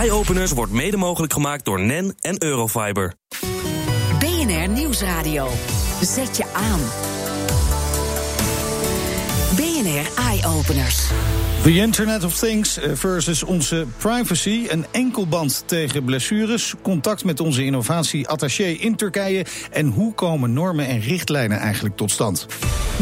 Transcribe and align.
Eye-openers 0.00 0.52
wordt 0.52 0.72
mede 0.72 0.96
mogelijk 0.96 1.32
gemaakt 1.32 1.64
door 1.64 1.80
NEN 1.80 2.14
en 2.20 2.42
Eurofiber. 2.42 3.14
BNR 4.18 4.68
Nieuwsradio. 4.68 5.48
Zet 6.02 6.36
je 6.36 6.44
aan. 6.52 6.80
BNR 9.56 10.22
Eye-openers. 10.22 11.06
The 11.62 11.74
Internet 11.74 12.24
of 12.24 12.38
Things 12.38 12.78
versus 12.94 13.42
onze 13.42 13.86
privacy. 13.96 14.66
Een 14.68 14.84
enkelband 14.90 15.62
tegen 15.66 16.04
blessures. 16.04 16.74
Contact 16.82 17.24
met 17.24 17.40
onze 17.40 17.64
innovatie-attaché 17.64 18.64
in 18.64 18.96
Turkije. 18.96 19.46
En 19.70 19.86
hoe 19.86 20.14
komen 20.14 20.52
normen 20.52 20.86
en 20.86 21.00
richtlijnen 21.00 21.58
eigenlijk 21.58 21.96
tot 21.96 22.10
stand? 22.10 22.46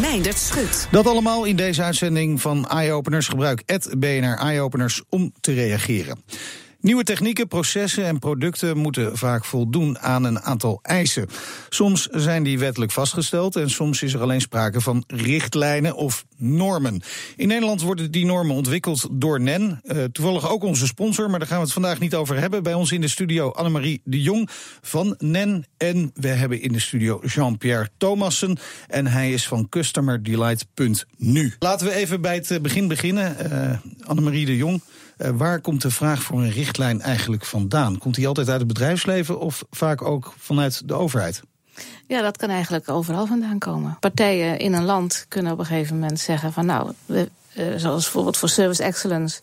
Meindert 0.01 0.39
Schut. 0.39 0.89
Dat 0.91 1.07
allemaal 1.07 1.45
in 1.45 1.57
deze 1.57 1.83
uitzending 1.83 2.41
van 2.41 2.69
Eye-openers. 2.69 3.29
Gebruik 3.29 3.63
het 3.67 3.95
BNR 3.99 4.39
Eye-openers 4.39 5.03
om 5.09 5.33
te 5.41 5.53
reageren. 5.53 6.19
Nieuwe 6.83 7.05
technieken, 7.05 7.49
processen 7.49 8.05
en 8.05 8.19
producten 8.19 8.77
moeten 8.77 9.19
vaak 9.19 9.45
voldoen 9.45 9.99
aan 9.99 10.25
een 10.25 10.41
aantal 10.41 10.79
eisen. 10.83 11.29
Soms 11.69 12.07
zijn 12.07 12.43
die 12.43 12.59
wettelijk 12.59 12.93
vastgesteld 12.93 13.57
en 13.57 13.71
soms 13.71 14.03
is 14.03 14.15
er 14.15 14.21
alleen 14.21 14.41
sprake 14.41 14.81
van 14.81 15.05
richtlijnen 15.07 15.97
of 15.97 16.25
normen. 16.37 17.03
In 17.37 17.49
Nederland 17.49 17.83
worden 17.83 18.11
die 18.11 18.27
normen 18.27 18.57
ontwikkeld 18.57 19.09
door 19.11 19.41
NEN, 19.41 19.81
uh, 19.85 20.05
toevallig 20.05 20.51
ook 20.51 20.63
onze 20.63 20.87
sponsor, 20.87 21.31
maar 21.31 21.39
daar 21.39 21.49
gaan 21.49 21.59
we 21.59 21.65
het 21.65 21.73
vandaag 21.73 21.99
niet 21.99 22.15
over 22.15 22.39
hebben. 22.39 22.63
Bij 22.63 22.75
ons 22.75 22.93
in 22.93 23.01
de 23.01 23.09
studio 23.09 23.51
Annemarie 23.51 24.01
de 24.05 24.23
Jong 24.23 24.49
van 24.81 25.15
NEN 25.19 25.65
en 25.77 26.11
we 26.15 26.29
hebben 26.29 26.61
in 26.61 26.73
de 26.73 26.81
studio 26.81 27.21
Jean-Pierre 27.25 27.89
Thomassen 27.97 28.59
en 28.89 29.07
hij 29.07 29.33
is 29.33 29.49
van 29.49 29.69
CustomerDelight.nu. 29.69 31.55
Laten 31.59 31.87
we 31.87 31.95
even 31.95 32.21
bij 32.21 32.35
het 32.35 32.63
begin 32.63 32.89
beginnen. 32.89 33.37
Uh, 33.53 34.07
Annemarie 34.07 34.47
de 34.47 34.57
Jong. 34.57 34.83
Uh, 35.19 35.31
waar 35.31 35.61
komt 35.61 35.83
de 35.83 35.91
vraag 35.91 36.23
voor 36.23 36.39
een 36.39 36.51
richtlijn 36.51 37.01
eigenlijk 37.01 37.45
vandaan? 37.45 37.99
Komt 37.99 38.15
die 38.15 38.27
altijd 38.27 38.49
uit 38.49 38.59
het 38.59 38.69
bedrijfsleven 38.69 39.41
of 39.41 39.65
vaak 39.71 40.03
ook 40.03 40.35
vanuit 40.39 40.89
de 40.89 40.95
overheid? 40.95 41.43
Ja, 42.07 42.23
dat 42.23 42.37
kan 42.37 42.49
eigenlijk 42.49 42.89
overal 42.89 43.27
vandaan 43.27 43.59
komen. 43.59 43.97
Partijen 44.01 44.59
in 44.59 44.73
een 44.73 44.85
land 44.85 45.27
kunnen 45.29 45.53
op 45.53 45.59
een 45.59 45.67
gegeven 45.67 45.99
moment 45.99 46.21
zeggen 46.21 46.53
van 46.53 46.67
nou, 46.67 46.93
we, 47.07 47.31
uh, 47.59 47.65
zoals 47.77 48.03
bijvoorbeeld 48.03 48.37
voor 48.37 48.49
Service 48.49 48.83
Excellence, 48.83 49.41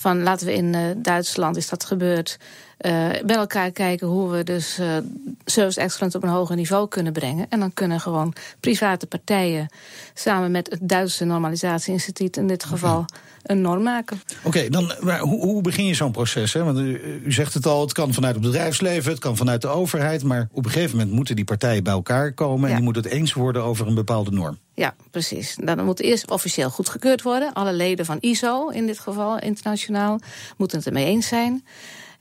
van 0.00 0.22
laten 0.22 0.46
we 0.46 0.54
in 0.54 0.74
uh, 0.74 0.80
Duitsland 0.96 1.56
is 1.56 1.68
dat 1.68 1.84
gebeurd. 1.84 2.38
Uh, 2.80 3.08
bij 3.24 3.36
elkaar 3.36 3.70
kijken 3.70 4.06
hoe 4.06 4.30
we 4.30 4.44
dus 4.44 4.78
uh, 4.78 4.96
service 5.44 5.80
excellence 5.80 6.16
op 6.16 6.22
een 6.22 6.28
hoger 6.28 6.56
niveau 6.56 6.88
kunnen 6.88 7.12
brengen. 7.12 7.46
En 7.48 7.60
dan 7.60 7.72
kunnen 7.72 8.00
gewoon 8.00 8.34
private 8.60 9.06
partijen 9.06 9.68
samen 10.14 10.50
met 10.50 10.70
het 10.70 10.88
Duitse 10.88 11.24
Normalisatieinstituut 11.24 12.36
in 12.36 12.46
dit 12.46 12.64
geval 12.64 12.98
okay. 12.98 13.18
een 13.42 13.60
norm 13.60 13.82
maken. 13.82 14.20
Oké, 14.38 14.46
okay, 14.46 14.68
dan 14.68 14.92
hoe, 15.20 15.40
hoe, 15.40 15.62
begin 15.62 15.84
je 15.84 15.94
zo'n 15.94 16.12
proces? 16.12 16.52
Hè? 16.52 16.64
Want 16.64 16.78
u, 16.78 17.20
u, 17.24 17.32
zegt 17.32 17.54
het 17.54 17.66
al, 17.66 17.80
het 17.80 17.92
kan 17.92 18.14
vanuit 18.14 18.34
het 18.34 18.44
bedrijfsleven, 18.44 19.10
het 19.10 19.20
kan 19.20 19.36
vanuit 19.36 19.62
de 19.62 19.68
overheid. 19.68 20.22
Maar 20.22 20.48
op 20.52 20.64
een 20.64 20.70
gegeven 20.70 20.96
moment 20.96 21.16
moeten 21.16 21.36
die 21.36 21.44
partijen 21.44 21.84
bij 21.84 21.92
elkaar 21.92 22.32
komen 22.32 22.62
ja. 22.62 22.68
en 22.68 22.74
die 22.74 22.84
moeten 22.84 23.02
het 23.02 23.12
eens 23.12 23.32
worden 23.32 23.62
over 23.62 23.86
een 23.86 23.94
bepaalde 23.94 24.30
norm. 24.30 24.58
Ja, 24.74 24.94
precies. 25.10 25.56
Dan 25.64 25.84
moet 25.84 26.00
eerst 26.00 26.30
officieel 26.30 26.70
goedgekeurd 26.70 27.22
worden. 27.22 27.52
Alle 27.52 27.72
leden 27.72 28.04
van 28.04 28.18
ISO, 28.20 28.68
in 28.68 28.86
dit 28.86 28.98
geval 28.98 29.38
internationaal, 29.38 29.89
moeten 30.56 30.78
het 30.78 30.86
ermee 30.86 31.04
eens 31.04 31.26
zijn. 31.26 31.64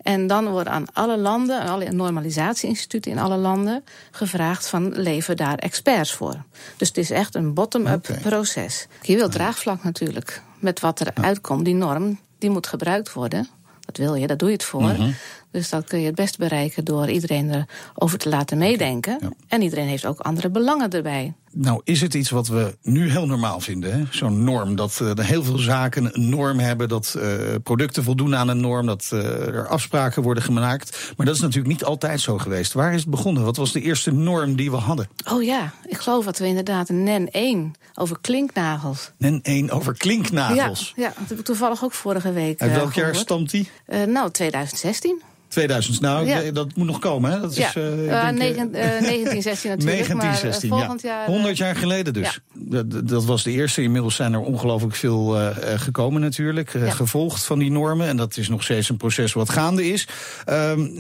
En 0.01 0.27
dan 0.27 0.49
worden 0.49 0.73
aan 0.73 0.93
alle 0.93 1.17
landen, 1.17 1.61
alle 1.61 1.91
normalisatieinstituten 1.91 3.11
in 3.11 3.19
alle 3.19 3.37
landen, 3.37 3.83
gevraagd 4.11 4.67
van 4.67 4.91
lever 4.95 5.35
daar 5.35 5.57
experts 5.57 6.13
voor. 6.13 6.43
Dus 6.77 6.87
het 6.87 6.97
is 6.97 7.11
echt 7.11 7.35
een 7.35 7.53
bottom-up 7.53 8.09
okay. 8.09 8.21
proces. 8.21 8.87
Je 9.01 9.15
wilt 9.15 9.31
draagvlak 9.31 9.83
natuurlijk. 9.83 10.41
Met 10.59 10.79
wat 10.79 10.99
er 10.99 11.11
uitkomt, 11.13 11.65
die 11.65 11.73
norm, 11.73 12.19
die 12.37 12.49
moet 12.49 12.67
gebruikt 12.67 13.13
worden. 13.13 13.47
Dat 13.85 13.97
wil 13.97 14.15
je, 14.15 14.27
daar 14.27 14.37
doe 14.37 14.47
je 14.47 14.53
het 14.53 14.63
voor. 14.63 14.89
-hmm. 14.89 15.15
Dus 15.51 15.69
dat 15.69 15.87
kun 15.87 15.99
je 15.99 16.05
het 16.05 16.15
best 16.15 16.37
bereiken 16.37 16.85
door 16.85 17.09
iedereen 17.09 17.67
erover 17.95 18.17
te 18.17 18.29
laten 18.29 18.57
meedenken. 18.57 19.17
Ja. 19.21 19.29
En 19.47 19.61
iedereen 19.61 19.87
heeft 19.87 20.05
ook 20.05 20.19
andere 20.19 20.49
belangen 20.49 20.89
erbij. 20.89 21.33
Nou, 21.51 21.81
is 21.83 22.01
het 22.01 22.13
iets 22.13 22.29
wat 22.29 22.47
we 22.47 22.77
nu 22.81 23.09
heel 23.09 23.25
normaal 23.25 23.59
vinden? 23.59 24.07
Zo'n 24.11 24.43
norm, 24.43 24.75
dat 24.75 24.99
uh, 25.01 25.11
heel 25.15 25.43
veel 25.43 25.57
zaken 25.57 26.15
een 26.15 26.29
norm 26.29 26.59
hebben, 26.59 26.89
dat 26.89 27.15
uh, 27.17 27.23
producten 27.63 28.03
voldoen 28.03 28.35
aan 28.35 28.47
een 28.47 28.59
norm, 28.59 28.85
dat 28.85 29.09
uh, 29.13 29.47
er 29.47 29.67
afspraken 29.67 30.23
worden 30.23 30.43
gemaakt. 30.43 31.13
Maar 31.17 31.25
dat 31.25 31.35
is 31.35 31.41
natuurlijk 31.41 31.73
niet 31.73 31.83
altijd 31.83 32.21
zo 32.21 32.37
geweest. 32.37 32.73
Waar 32.73 32.93
is 32.93 33.01
het 33.01 33.09
begonnen? 33.09 33.43
Wat 33.43 33.57
was 33.57 33.71
de 33.71 33.81
eerste 33.81 34.11
norm 34.11 34.55
die 34.55 34.71
we 34.71 34.77
hadden? 34.77 35.09
Oh 35.31 35.43
ja, 35.43 35.73
ik 35.85 35.97
geloof 35.97 36.25
dat 36.25 36.37
we 36.37 36.45
inderdaad 36.45 36.89
een 36.89 37.03
NEN 37.03 37.31
1 37.31 37.73
over 37.95 38.17
klinknagels. 38.21 39.11
NEN 39.17 39.39
1 39.43 39.69
over 39.69 39.93
klinknagels? 39.97 40.93
Ja, 40.95 41.03
ja 41.03 41.13
dat 41.19 41.29
heb 41.29 41.39
ik 41.39 41.45
toevallig 41.45 41.83
ook 41.83 41.93
vorige 41.93 42.31
week 42.31 42.61
Uit 42.61 42.71
welk 42.71 42.93
jaar 42.93 43.15
stamt 43.15 43.49
die? 43.49 43.69
nou, 44.07 44.31
2016. 44.31 45.21
2000, 45.59 46.01
nou, 46.01 46.25
ja. 46.25 46.51
dat 46.51 46.75
moet 46.75 46.87
nog 46.87 46.99
komen, 46.99 47.31
hè? 47.31 47.39
Dat 47.39 47.55
ja. 47.55 47.67
is, 47.67 47.75
uh, 47.75 48.05
uh, 48.05 48.23
denk, 48.23 48.37
19, 48.37 48.67
uh, 48.67 48.71
1916 48.71 49.69
natuurlijk, 49.69 50.07
1916, 50.07 50.69
maar 50.69 50.79
volgend 50.79 51.01
jaar... 51.01 51.25
100 51.25 51.57
jaar 51.57 51.75
geleden 51.75 52.13
dus. 52.13 52.41
Ja. 52.69 52.83
Dat, 52.83 53.07
dat, 53.07 53.25
was 53.25 53.43
de 53.43 53.51
eerste. 53.51 53.81
Inmiddels 53.81 54.15
zijn 54.15 54.33
er 54.33 54.39
ongelooflijk 54.39 54.95
veel 54.95 55.37
gekomen 55.75 56.21
natuurlijk, 56.21 56.69
gevolgd 56.69 57.43
van 57.43 57.59
die 57.59 57.71
normen. 57.71 58.07
En 58.07 58.17
dat 58.17 58.37
is 58.37 58.49
nog 58.49 58.63
steeds 58.63 58.89
een 58.89 58.97
proces 58.97 59.33
wat 59.33 59.49
gaande 59.49 59.87
is. 59.87 60.07
Um, 60.49 60.97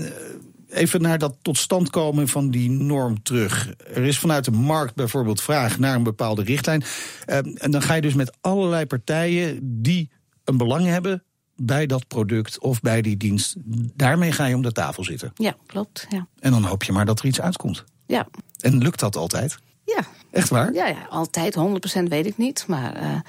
even 0.69 1.01
naar 1.01 1.17
dat 1.17 1.35
tot 1.41 1.57
stand 1.57 1.89
komen 1.89 2.27
van 2.27 2.49
die 2.49 2.69
norm 2.69 3.23
terug. 3.23 3.69
Er 3.93 4.03
is 4.03 4.19
vanuit 4.19 4.45
de 4.45 4.51
markt 4.51 4.95
bijvoorbeeld 4.95 5.41
vraag 5.41 5.79
naar 5.79 5.95
een 5.95 6.03
bepaalde 6.03 6.43
richtlijn. 6.43 6.83
Um, 7.27 7.55
en 7.55 7.71
dan 7.71 7.81
ga 7.81 7.93
je 7.93 8.01
dus 8.01 8.13
met 8.13 8.37
allerlei 8.41 8.85
partijen 8.85 9.59
die 9.61 10.09
een 10.43 10.57
belang 10.57 10.85
hebben 10.85 11.23
bij 11.61 11.85
dat 11.85 12.07
product 12.07 12.59
of 12.59 12.81
bij 12.81 13.01
die 13.01 13.17
dienst. 13.17 13.55
Daarmee 13.95 14.31
ga 14.31 14.45
je 14.45 14.55
om 14.55 14.61
de 14.61 14.71
tafel 14.71 15.03
zitten. 15.03 15.31
Ja, 15.35 15.55
klopt. 15.65 16.05
Ja. 16.09 16.27
En 16.39 16.51
dan 16.51 16.63
hoop 16.63 16.83
je 16.83 16.91
maar 16.91 17.05
dat 17.05 17.19
er 17.19 17.25
iets 17.25 17.41
uitkomt. 17.41 17.83
Ja. 18.05 18.27
En 18.59 18.77
lukt 18.77 18.99
dat 18.99 19.15
altijd? 19.15 19.57
Ja. 19.85 20.03
Echt 20.31 20.49
waar? 20.49 20.73
Ja, 20.73 20.87
ja 20.87 21.07
altijd. 21.09 21.55
100% 21.99 22.03
weet 22.03 22.25
ik 22.25 22.37
niet. 22.37 22.63
Maar 22.67 23.01
uh, 23.01 23.19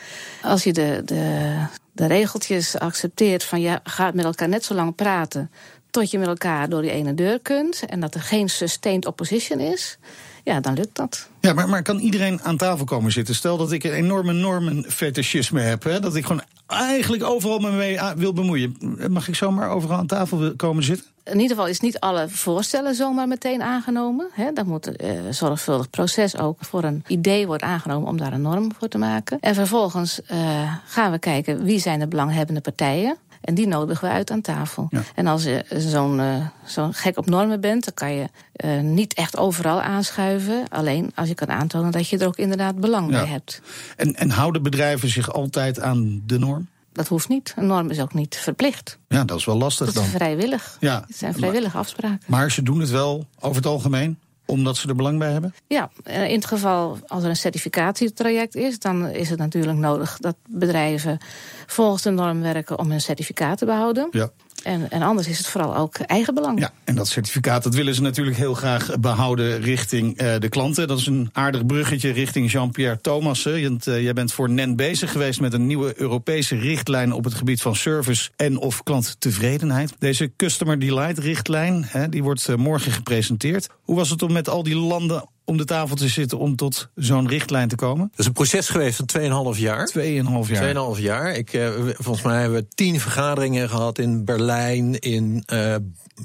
als 0.43 0.65
je 0.65 0.73
de, 0.73 1.03
de, 1.05 1.55
de 1.93 2.07
regeltjes 2.07 2.79
accepteert 2.79 3.45
van 3.45 3.61
je 3.61 3.81
gaat 3.85 4.15
met 4.15 4.25
elkaar 4.25 4.49
net 4.49 4.65
zo 4.65 4.75
lang 4.75 4.95
praten 4.95 5.51
tot 5.91 6.11
je 6.11 6.19
met 6.19 6.29
elkaar 6.29 6.69
door 6.69 6.83
die 6.83 6.91
ene 6.91 7.15
deur 7.15 7.41
kunt 7.41 7.85
en 7.87 8.01
dat 8.01 8.15
er 8.15 8.21
geen 8.21 8.49
sustained 8.49 9.07
opposition 9.07 9.61
is, 9.61 9.99
ja, 10.45 10.61
dan 10.61 10.75
lukt 10.75 10.97
dat. 10.97 11.29
Ja, 11.41 11.53
maar, 11.53 11.69
maar 11.69 11.83
kan 11.83 11.99
iedereen 11.99 12.43
aan 12.43 12.57
tafel 12.57 12.85
komen 12.85 13.13
zitten? 13.13 13.35
Stel 13.35 13.57
dat 13.57 13.73
ik 13.73 13.85
een 13.85 13.93
enorme 13.93 14.33
normenfetischisme 14.33 15.61
heb, 15.61 15.83
hè, 15.83 16.01
dat 16.01 16.15
ik 16.15 16.27
gewoon 16.27 16.43
eigenlijk 16.67 17.23
overal 17.23 17.59
me 17.59 17.71
mee 17.71 17.99
wil 18.17 18.33
bemoeien. 18.33 18.77
Mag 19.09 19.29
ik 19.29 19.35
zomaar 19.35 19.71
overal 19.71 19.97
aan 19.97 20.07
tafel 20.07 20.57
komen 20.57 20.83
zitten? 20.83 21.07
In 21.25 21.41
ieder 21.41 21.57
geval 21.57 21.67
is 21.67 21.81
niet 21.81 22.01
alle 22.01 22.29
voorstellen 22.29 22.95
zomaar 22.95 23.29
meteen 23.29 23.63
aangenomen. 23.63 24.29
Hè. 24.33 24.53
Dat 24.53 24.67
moet 24.67 24.87
een 24.87 25.27
uh, 25.27 25.33
zorgvuldig 25.33 25.91
proces 25.91 26.39
ook 26.39 26.59
voor 26.61 26.85
een 26.85 27.05
idee 27.07 27.47
wordt 27.47 27.63
aangenomen 27.63 28.09
om 28.09 28.17
daar 28.17 28.33
een 28.33 28.43
norm 28.43 28.73
voor 28.79 28.89
te 28.89 28.99
maken. 28.99 29.39
En 29.41 29.55
vervolgens 29.55 30.21
uh, 30.33 30.75
gaan 30.87 31.11
we 31.11 31.19
kijken 31.19 31.65
wie 31.65 31.79
zijn 31.79 31.99
de 31.99 32.07
belanghebbende 32.07 32.61
partijen. 32.61 33.17
En 33.41 33.55
die 33.55 33.67
nodigen 33.67 34.09
we 34.09 34.15
uit 34.15 34.31
aan 34.31 34.41
tafel. 34.41 34.87
Ja. 34.91 35.03
En 35.15 35.27
als 35.27 35.43
je 35.43 35.65
zo'n 35.69 36.19
uh, 36.19 36.47
zo 36.67 36.89
gek 36.93 37.19
op 37.19 37.27
normen 37.27 37.61
bent, 37.61 37.85
dan 37.85 37.95
kan 37.95 38.13
je 38.13 38.29
uh, 38.65 38.81
niet 38.81 39.15
echt 39.15 39.37
overal 39.37 39.83
aanschuiven. 39.83 40.65
Alleen 40.69 41.13
als 41.15 41.29
je 41.29 41.35
kan 41.35 41.51
aantonen 41.51 41.91
dat 41.91 42.09
je 42.09 42.19
er 42.19 42.27
ook 42.27 42.37
inderdaad 42.37 42.81
belang 42.81 43.11
ja. 43.11 43.21
bij 43.21 43.31
hebt. 43.31 43.61
En, 43.97 44.15
en 44.15 44.31
houden 44.31 44.63
bedrijven 44.63 45.09
zich 45.09 45.33
altijd 45.33 45.81
aan 45.81 46.23
de 46.27 46.39
norm? 46.39 46.69
Dat 46.93 47.09
hoeft 47.09 47.29
niet. 47.29 47.55
Een 47.57 47.67
norm 47.67 47.91
is 47.91 48.01
ook 48.01 48.15
niet 48.15 48.37
verplicht. 48.37 48.99
Ja, 49.09 49.25
dat 49.25 49.39
is 49.39 49.45
wel 49.45 49.57
lastig 49.57 49.87
dat 49.87 49.95
dan. 49.95 50.05
is 50.05 50.11
vrijwillig. 50.11 50.77
Ja. 50.81 51.05
Het 51.07 51.17
zijn 51.17 51.35
vrijwillige 51.35 51.73
maar, 51.73 51.83
afspraken. 51.83 52.21
Maar 52.27 52.51
ze 52.51 52.63
doen 52.63 52.81
het 52.81 52.91
wel 52.91 53.27
over 53.41 53.57
het 53.57 53.67
algemeen? 53.67 54.19
Omdat 54.51 54.77
ze 54.77 54.89
er 54.89 54.97
belang 54.97 55.19
bij 55.19 55.33
hebben? 55.33 55.55
Ja, 55.67 55.91
in 56.05 56.35
het 56.35 56.47
geval 56.47 56.99
als 57.07 57.23
er 57.23 57.29
een 57.29 57.37
certificatietraject 57.37 58.55
is, 58.55 58.79
dan 58.79 59.09
is 59.09 59.31
het 59.31 59.39
natuurlijk 59.39 59.79
nodig 59.79 60.17
dat 60.19 60.37
bedrijven 60.49 61.19
volgens 61.67 62.03
de 62.03 62.11
norm 62.11 62.41
werken 62.41 62.79
om 62.79 62.91
hun 62.91 63.01
certificaat 63.01 63.59
te 63.59 63.65
behouden. 63.65 64.09
Ja. 64.11 64.31
En, 64.63 64.91
en 64.91 65.03
anders 65.03 65.29
is 65.29 65.39
het 65.39 65.47
vooral 65.47 65.77
ook 65.77 65.99
eigen 65.99 66.35
belang. 66.35 66.61
Ja, 66.61 66.73
en 66.85 66.95
dat 66.95 67.09
certificaat 67.09 67.63
dat 67.63 67.75
willen 67.75 67.95
ze 67.95 68.03
natuurlijk 68.03 68.37
heel 68.37 68.55
graag 68.55 69.01
behouden 69.01 69.61
richting 69.61 70.23
uh, 70.23 70.35
de 70.39 70.49
klanten. 70.49 70.89
Dat 70.89 70.99
is 70.99 71.07
een 71.07 71.31
aardig 71.33 71.67
bruggetje 71.67 72.11
richting 72.11 72.51
Jean-Pierre 72.51 73.01
Thomassen. 73.01 73.81
Uh, 73.89 74.03
jij 74.03 74.13
bent 74.13 74.33
voor 74.33 74.51
NEN 74.51 74.77
bezig 74.77 75.13
geweest 75.13 75.41
met 75.41 75.53
een 75.53 75.67
nieuwe 75.67 76.01
Europese 76.01 76.57
richtlijn 76.57 77.13
op 77.13 77.25
het 77.25 77.35
gebied 77.35 77.63
van 77.63 77.77
service 77.77 78.31
en 78.37 78.59
of 78.59 78.83
klanttevredenheid. 78.83 79.93
Deze 79.99 80.33
Customer 80.37 80.79
Delight 80.79 81.19
richtlijn, 81.19 81.85
hè, 81.87 82.09
die 82.09 82.23
wordt 82.23 82.49
uh, 82.49 82.57
morgen 82.57 82.93
gepresenteerd. 82.93 83.69
Hoe 83.83 83.97
was 83.97 84.11
het 84.11 84.23
om 84.23 84.33
met 84.33 84.49
al 84.49 84.63
die 84.63 84.77
landen 84.77 85.29
om 85.51 85.57
de 85.57 85.65
tafel 85.65 85.97
te 85.97 86.09
zitten 86.09 86.39
om 86.39 86.57
tot 86.57 86.89
zo'n 86.95 87.29
richtlijn 87.29 87.69
te 87.69 87.77
komen? 87.77 88.09
Dat 88.11 88.19
is 88.19 88.27
een 88.27 88.33
proces 88.33 88.69
geweest 88.69 89.03
van 89.13 89.55
2,5 89.55 89.61
jaar. 89.61 89.93
2,5 89.99 90.03
jaar. 90.47 90.95
2,5 90.97 91.03
jaar. 91.03 91.35
Ik, 91.35 91.53
uh, 91.53 91.69
volgens 91.93 92.25
mij 92.25 92.41
hebben 92.41 92.61
we 92.61 92.69
tien 92.75 93.01
vergaderingen 93.01 93.69
gehad 93.69 93.99
in 93.99 94.25
Berlijn, 94.25 94.99
in 94.99 95.45
uh, 95.53 95.75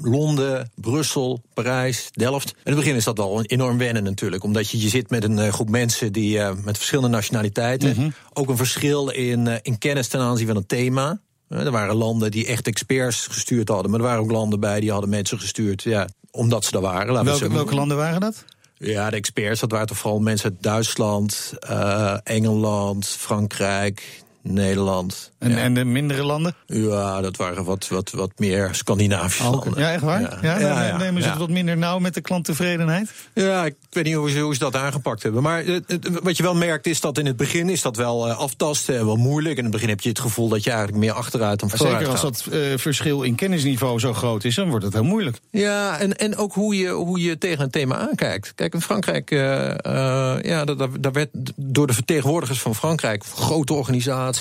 Londen, 0.02 0.70
Brussel, 0.74 1.42
Parijs, 1.54 2.08
Delft. 2.12 2.48
In 2.48 2.72
het 2.72 2.74
begin 2.74 2.94
is 2.94 3.04
dat 3.04 3.16
wel 3.16 3.42
enorm 3.42 3.78
wennen 3.78 4.02
natuurlijk. 4.02 4.44
Omdat 4.44 4.70
je, 4.70 4.80
je 4.80 4.88
zit 4.88 5.10
met 5.10 5.24
een 5.24 5.38
uh, 5.38 5.48
groep 5.48 5.70
mensen 5.70 6.12
die 6.12 6.40
met 6.40 6.76
verschillende 6.76 7.10
nationaliteiten. 7.10 7.88
Mm 7.88 7.94
-hmm. 7.94 8.12
Ook 8.32 8.48
een 8.48 8.56
verschil 8.56 9.08
in, 9.08 9.60
in 9.62 9.78
kennis 9.78 10.08
ten 10.08 10.20
aanzien 10.20 10.46
van 10.46 10.56
het 10.56 10.68
thema. 10.68 11.20
Er 11.48 11.70
waren 11.70 11.94
landen 11.94 12.30
die 12.30 12.46
echt 12.46 12.66
experts 12.66 13.26
gestuurd 13.26 13.68
hadden. 13.68 13.90
Maar 13.90 14.00
er 14.00 14.06
waren 14.06 14.22
ook 14.22 14.30
landen 14.30 14.60
bij 14.60 14.80
die 14.80 14.90
hadden 14.90 15.10
mensen 15.10 15.38
gestuurd. 15.38 15.82
Ja, 15.82 16.08
omdat 16.30 16.64
ze 16.64 16.76
er 16.76 16.80
waren. 16.80 17.24
Welke, 17.24 17.52
welke 17.52 17.74
landen 17.74 17.96
waren 17.96 18.20
dat? 18.20 18.44
Ja, 18.78 19.10
de 19.10 19.16
experts, 19.16 19.60
dat 19.60 19.70
waren 19.70 19.86
toch 19.86 19.98
vooral 19.98 20.20
mensen 20.20 20.50
uit 20.50 20.62
Duitsland, 20.62 21.52
eh, 21.58 22.16
Engeland, 22.22 23.06
Frankrijk, 23.06 24.24
Nederland. 24.52 25.32
En, 25.38 25.50
ja. 25.50 25.56
en 25.56 25.74
de 25.74 25.84
mindere 25.84 26.22
landen? 26.24 26.54
ja, 26.66 27.20
dat 27.20 27.36
waren 27.36 27.64
wat, 27.64 27.88
wat, 27.88 28.10
wat 28.10 28.30
meer 28.36 28.68
Scandinavische 28.72 29.42
landen. 29.42 29.72
Ja, 29.76 29.92
echt 29.92 30.02
waar? 30.02 30.38
Ja, 30.42 30.96
nemen 30.96 31.22
ze 31.22 31.28
het 31.28 31.38
wat 31.38 31.50
minder 31.50 31.76
nauw 31.76 31.98
met 31.98 32.14
de 32.14 32.20
klanttevredenheid? 32.20 33.10
Ja, 33.34 33.64
ik 33.64 33.74
weet 33.90 34.04
niet 34.04 34.14
hoe 34.14 34.30
ze, 34.30 34.38
hoe 34.40 34.52
ze 34.52 34.58
dat 34.58 34.76
aangepakt 34.76 35.22
hebben. 35.22 35.42
Maar 35.42 35.60
eh, 35.64 35.74
het- 35.86 36.08
wat 36.22 36.36
je 36.36 36.42
wel 36.42 36.54
merkt 36.54 36.86
is 36.86 37.00
dat 37.00 37.18
in 37.18 37.26
het 37.26 37.36
begin 37.36 37.68
is 37.68 37.82
dat 37.82 37.96
wel 37.96 38.28
eh, 38.28 38.38
aftasten 38.38 38.96
en 38.98 39.06
wel 39.06 39.16
moeilijk. 39.16 39.56
In 39.56 39.62
het 39.62 39.72
begin 39.72 39.88
heb 39.88 40.00
je 40.00 40.08
het 40.08 40.18
gevoel 40.20 40.48
dat 40.48 40.64
je 40.64 40.70
eigenlijk 40.70 40.98
meer 41.00 41.12
achteruit 41.12 41.60
dan 41.60 41.70
vooruit 41.70 41.96
Zeker 41.96 42.10
als 42.12 42.20
dat 42.20 42.44
eh, 42.52 42.60
verschil 42.76 43.22
in 43.22 43.34
kennisniveau 43.34 43.98
zo 43.98 44.12
groot 44.12 44.44
is, 44.44 44.54
dan 44.54 44.68
wordt 44.68 44.84
het 44.84 44.94
heel 44.94 45.04
moeilijk. 45.04 45.38
Ja, 45.50 45.98
en, 45.98 46.16
en 46.16 46.36
ook 46.36 46.52
hoe 46.52 46.76
je, 46.76 46.88
hoe 46.88 47.20
je 47.20 47.38
tegen 47.38 47.64
een 47.64 47.70
thema 47.70 47.96
aankijkt. 47.98 48.52
Kijk, 48.54 48.74
in 48.74 48.80
Frankrijk, 48.82 49.30
eh, 49.30 49.70
eh, 49.70 50.42
ja, 50.42 50.64
daar 51.00 51.12
werd 51.12 51.28
door 51.56 51.86
de 51.86 51.92
vertegenwoordigers 51.92 52.60
van 52.60 52.74
Frankrijk, 52.74 53.24
grote 53.24 53.72
organisaties, 53.72 54.35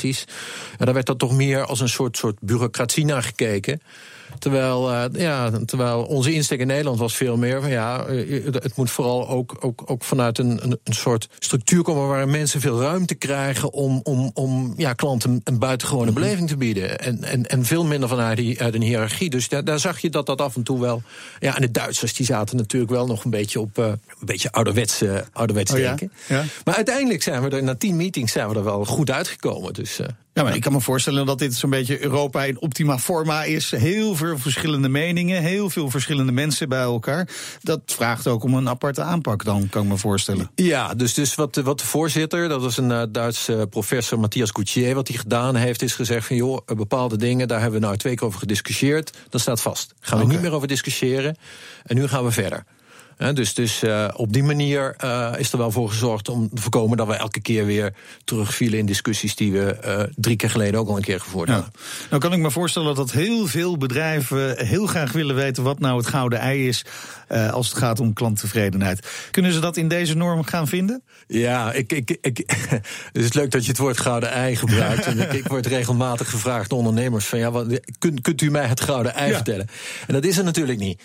ja, 0.77 0.86
daar 0.86 0.94
werd 0.94 1.06
dat 1.06 1.19
toch 1.19 1.31
meer 1.31 1.65
als 1.65 1.80
een 1.80 1.89
soort, 1.89 2.18
soort 2.18 2.38
bureaucratie 2.39 3.06
naar 3.06 3.24
gekeken. 3.24 3.81
Terwijl, 4.39 4.91
eh, 4.91 5.05
ja, 5.11 5.51
terwijl 5.65 6.03
onze 6.03 6.33
insteek 6.33 6.59
in 6.59 6.67
Nederland 6.67 6.99
was 6.99 7.15
veel 7.15 7.37
meer 7.37 7.61
van 7.61 7.69
ja, 7.69 8.05
eh, 8.05 8.43
het 8.43 8.75
moet 8.75 8.91
vooral 8.91 9.29
ook, 9.29 9.57
ook, 9.59 9.83
ook 9.85 10.03
vanuit 10.03 10.37
een, 10.37 10.79
een, 10.83 10.93
soort 10.93 11.27
structuur 11.39 11.83
komen 11.83 12.07
waarin 12.07 12.31
mensen 12.31 12.61
veel 12.61 12.81
ruimte 12.81 13.15
krijgen 13.15 13.73
om, 13.73 13.99
om, 14.03 14.31
om 14.33 14.73
ja, 14.77 14.93
klanten 14.93 15.41
een 15.43 15.59
buitengewone 15.59 16.11
beleving 16.11 16.47
te 16.47 16.57
bieden. 16.57 16.99
En, 16.99 17.23
en, 17.23 17.45
en 17.45 17.65
veel 17.65 17.85
minder 17.85 18.09
vanuit 18.09 18.37
die, 18.37 18.61
uit 18.61 18.73
een 18.73 18.81
hiërarchie. 18.81 19.29
Dus 19.29 19.49
daar, 19.49 19.63
daar 19.63 19.79
zag 19.79 19.99
je 19.99 20.09
dat 20.09 20.25
dat 20.25 20.41
af 20.41 20.55
en 20.55 20.63
toe 20.63 20.79
wel. 20.79 21.01
Ja, 21.39 21.55
en 21.55 21.61
de 21.61 21.71
Duitsers 21.71 22.13
die 22.13 22.25
zaten 22.25 22.57
natuurlijk 22.57 22.91
wel 22.91 23.05
nog 23.05 23.23
een 23.23 23.31
beetje 23.31 23.59
op 23.59 23.77
eh, 23.77 23.85
een 23.85 24.25
beetje 24.25 24.51
ouderwets, 24.51 25.01
eh, 25.01 25.15
ouderwets 25.33 25.71
Oh 25.71 25.77
denken. 25.77 26.11
Ja. 26.27 26.43
Maar 26.63 26.75
uiteindelijk 26.75 27.23
zijn 27.23 27.41
we 27.41 27.49
er 27.49 27.63
na 27.63 27.75
tien 27.75 27.95
meetings 27.95 28.31
zijn 28.31 28.49
we 28.49 28.55
er 28.55 28.63
wel 28.63 28.85
goed 28.85 29.11
uitgekomen. 29.11 29.73
Dus 29.73 29.99
Ja, 30.35 30.43
maar 30.43 30.55
ik 30.55 30.61
kan 30.61 30.71
me 30.71 30.81
voorstellen 30.81 31.25
dat 31.25 31.39
dit 31.39 31.53
zo'n 31.53 31.69
beetje 31.69 32.03
Europa 32.03 32.43
in 32.43 32.59
optima 32.61 32.99
forma 32.99 33.43
is. 33.43 33.71
Heel 33.71 34.15
veel 34.15 34.37
verschillende 34.37 34.89
meningen, 34.89 35.41
heel 35.41 35.69
veel 35.69 35.89
verschillende 35.89 36.31
mensen 36.31 36.69
bij 36.69 36.79
elkaar. 36.81 37.27
Dat 37.61 37.81
vraagt 37.85 38.27
ook 38.27 38.43
om 38.43 38.53
een 38.53 38.69
aparte 38.69 39.01
aanpak 39.01 39.43
dan, 39.43 39.69
kan 39.69 39.83
ik 39.83 39.89
me 39.89 39.97
voorstellen. 39.97 40.51
Ja, 40.55 40.93
dus, 40.93 41.13
dus 41.13 41.35
wat, 41.35 41.53
de- 41.53 41.63
wat 41.63 41.79
de 41.79 41.85
voorzitter, 41.85 42.47
dat 42.49 42.61
was 42.61 42.77
een 42.77 42.89
uh, 42.89 43.03
Duitse 43.09 43.67
professor, 43.69 44.19
Matthias 44.19 44.49
Gauthier, 44.53 44.95
wat 44.95 45.07
hij 45.07 45.17
gedaan 45.17 45.55
heeft, 45.55 45.81
is 45.81 45.93
gezegd 45.93 46.27
van 46.27 46.35
joh, 46.35 46.57
eh, 46.65 46.75
bepaalde 46.75 47.17
dingen, 47.17 47.47
daar 47.47 47.61
hebben 47.61 47.79
we 47.79 47.85
nou 47.85 47.97
twee 47.97 48.15
keer 48.15 48.27
over 48.27 48.39
gediscussieerd. 48.39 49.17
Dat 49.29 49.41
staat 49.41 49.61
vast. 49.61 49.93
Gaan 49.99 50.19
we 50.19 50.25
niet 50.25 50.41
meer 50.41 50.51
over 50.53 50.67
discussiëren. 50.67 51.37
En 51.83 51.95
nu 51.95 52.07
gaan 52.07 52.23
we 52.23 52.31
verder. 52.31 52.63
Dus 53.33 53.53
dus 53.53 53.83
uh, 53.83 54.07
op 54.15 54.33
die 54.33 54.44
manier 54.44 54.95
uh, 55.03 55.33
is 55.38 55.51
er 55.51 55.57
wel 55.57 55.71
voor 55.71 55.89
gezorgd 55.89 56.29
om 56.29 56.50
te 56.53 56.62
voorkomen 56.62 56.97
dat 56.97 57.07
we 57.07 57.13
elke 57.13 57.41
keer 57.41 57.65
weer 57.65 57.94
terugvielen 58.23 58.79
in 58.79 58.85
discussies 58.85 59.35
die 59.35 59.51
we 59.51 59.77
uh, 59.85 60.03
drie 60.15 60.35
keer 60.35 60.50
geleden 60.50 60.79
ook 60.79 60.88
al 60.89 60.95
een 60.97 61.03
keer 61.03 61.19
gevoerd 61.19 61.47
Ja. 61.47 61.53
hadden. 61.53 61.71
Nou 62.09 62.21
kan 62.21 62.33
ik 62.33 62.39
me 62.39 62.51
voorstellen 62.51 62.95
dat 62.95 63.12
heel 63.12 63.47
veel 63.47 63.77
bedrijven 63.77 64.65
heel 64.65 64.85
graag 64.88 65.12
willen 65.12 65.35
weten 65.35 65.63
wat 65.63 65.79
nou 65.79 65.97
het 65.97 66.07
gouden 66.07 66.39
ei 66.39 66.67
is 66.67 66.85
als 67.51 67.67
het 67.69 67.77
gaat 67.77 68.00
om 68.00 68.13
klanttevredenheid. 68.13 69.07
Kunnen 69.31 69.51
ze 69.53 69.59
dat 69.59 69.77
in 69.77 69.88
deze 69.88 70.15
norm 70.15 70.44
gaan 70.44 70.68
vinden? 70.68 71.03
Ja, 71.27 71.71
ik, 71.73 71.91
ik, 71.91 72.18
ik, 72.21 72.38
het 73.13 73.23
is 73.23 73.33
leuk 73.33 73.51
dat 73.51 73.63
je 73.63 73.69
het 73.69 73.79
woord 73.79 74.00
gouden 74.00 74.31
ei 74.31 74.56
gebruikt. 74.56 75.06
en 75.11 75.19
ik, 75.19 75.33
ik 75.33 75.47
word 75.47 75.65
regelmatig 75.65 76.29
gevraagd 76.29 76.69
door 76.69 76.79
ondernemers 76.79 77.25
van 77.25 77.39
ja, 77.39 77.51
wat, 77.51 77.79
kunt, 78.00 78.21
kunt 78.21 78.41
u 78.41 78.51
mij 78.51 78.65
het 78.65 78.81
gouden 78.81 79.13
ei 79.13 79.29
Ja. 79.29 79.35
vertellen? 79.35 79.68
En 80.07 80.13
dat 80.13 80.25
is 80.25 80.38
er 80.38 80.44
natuurlijk 80.44 80.79
niet. 80.79 81.01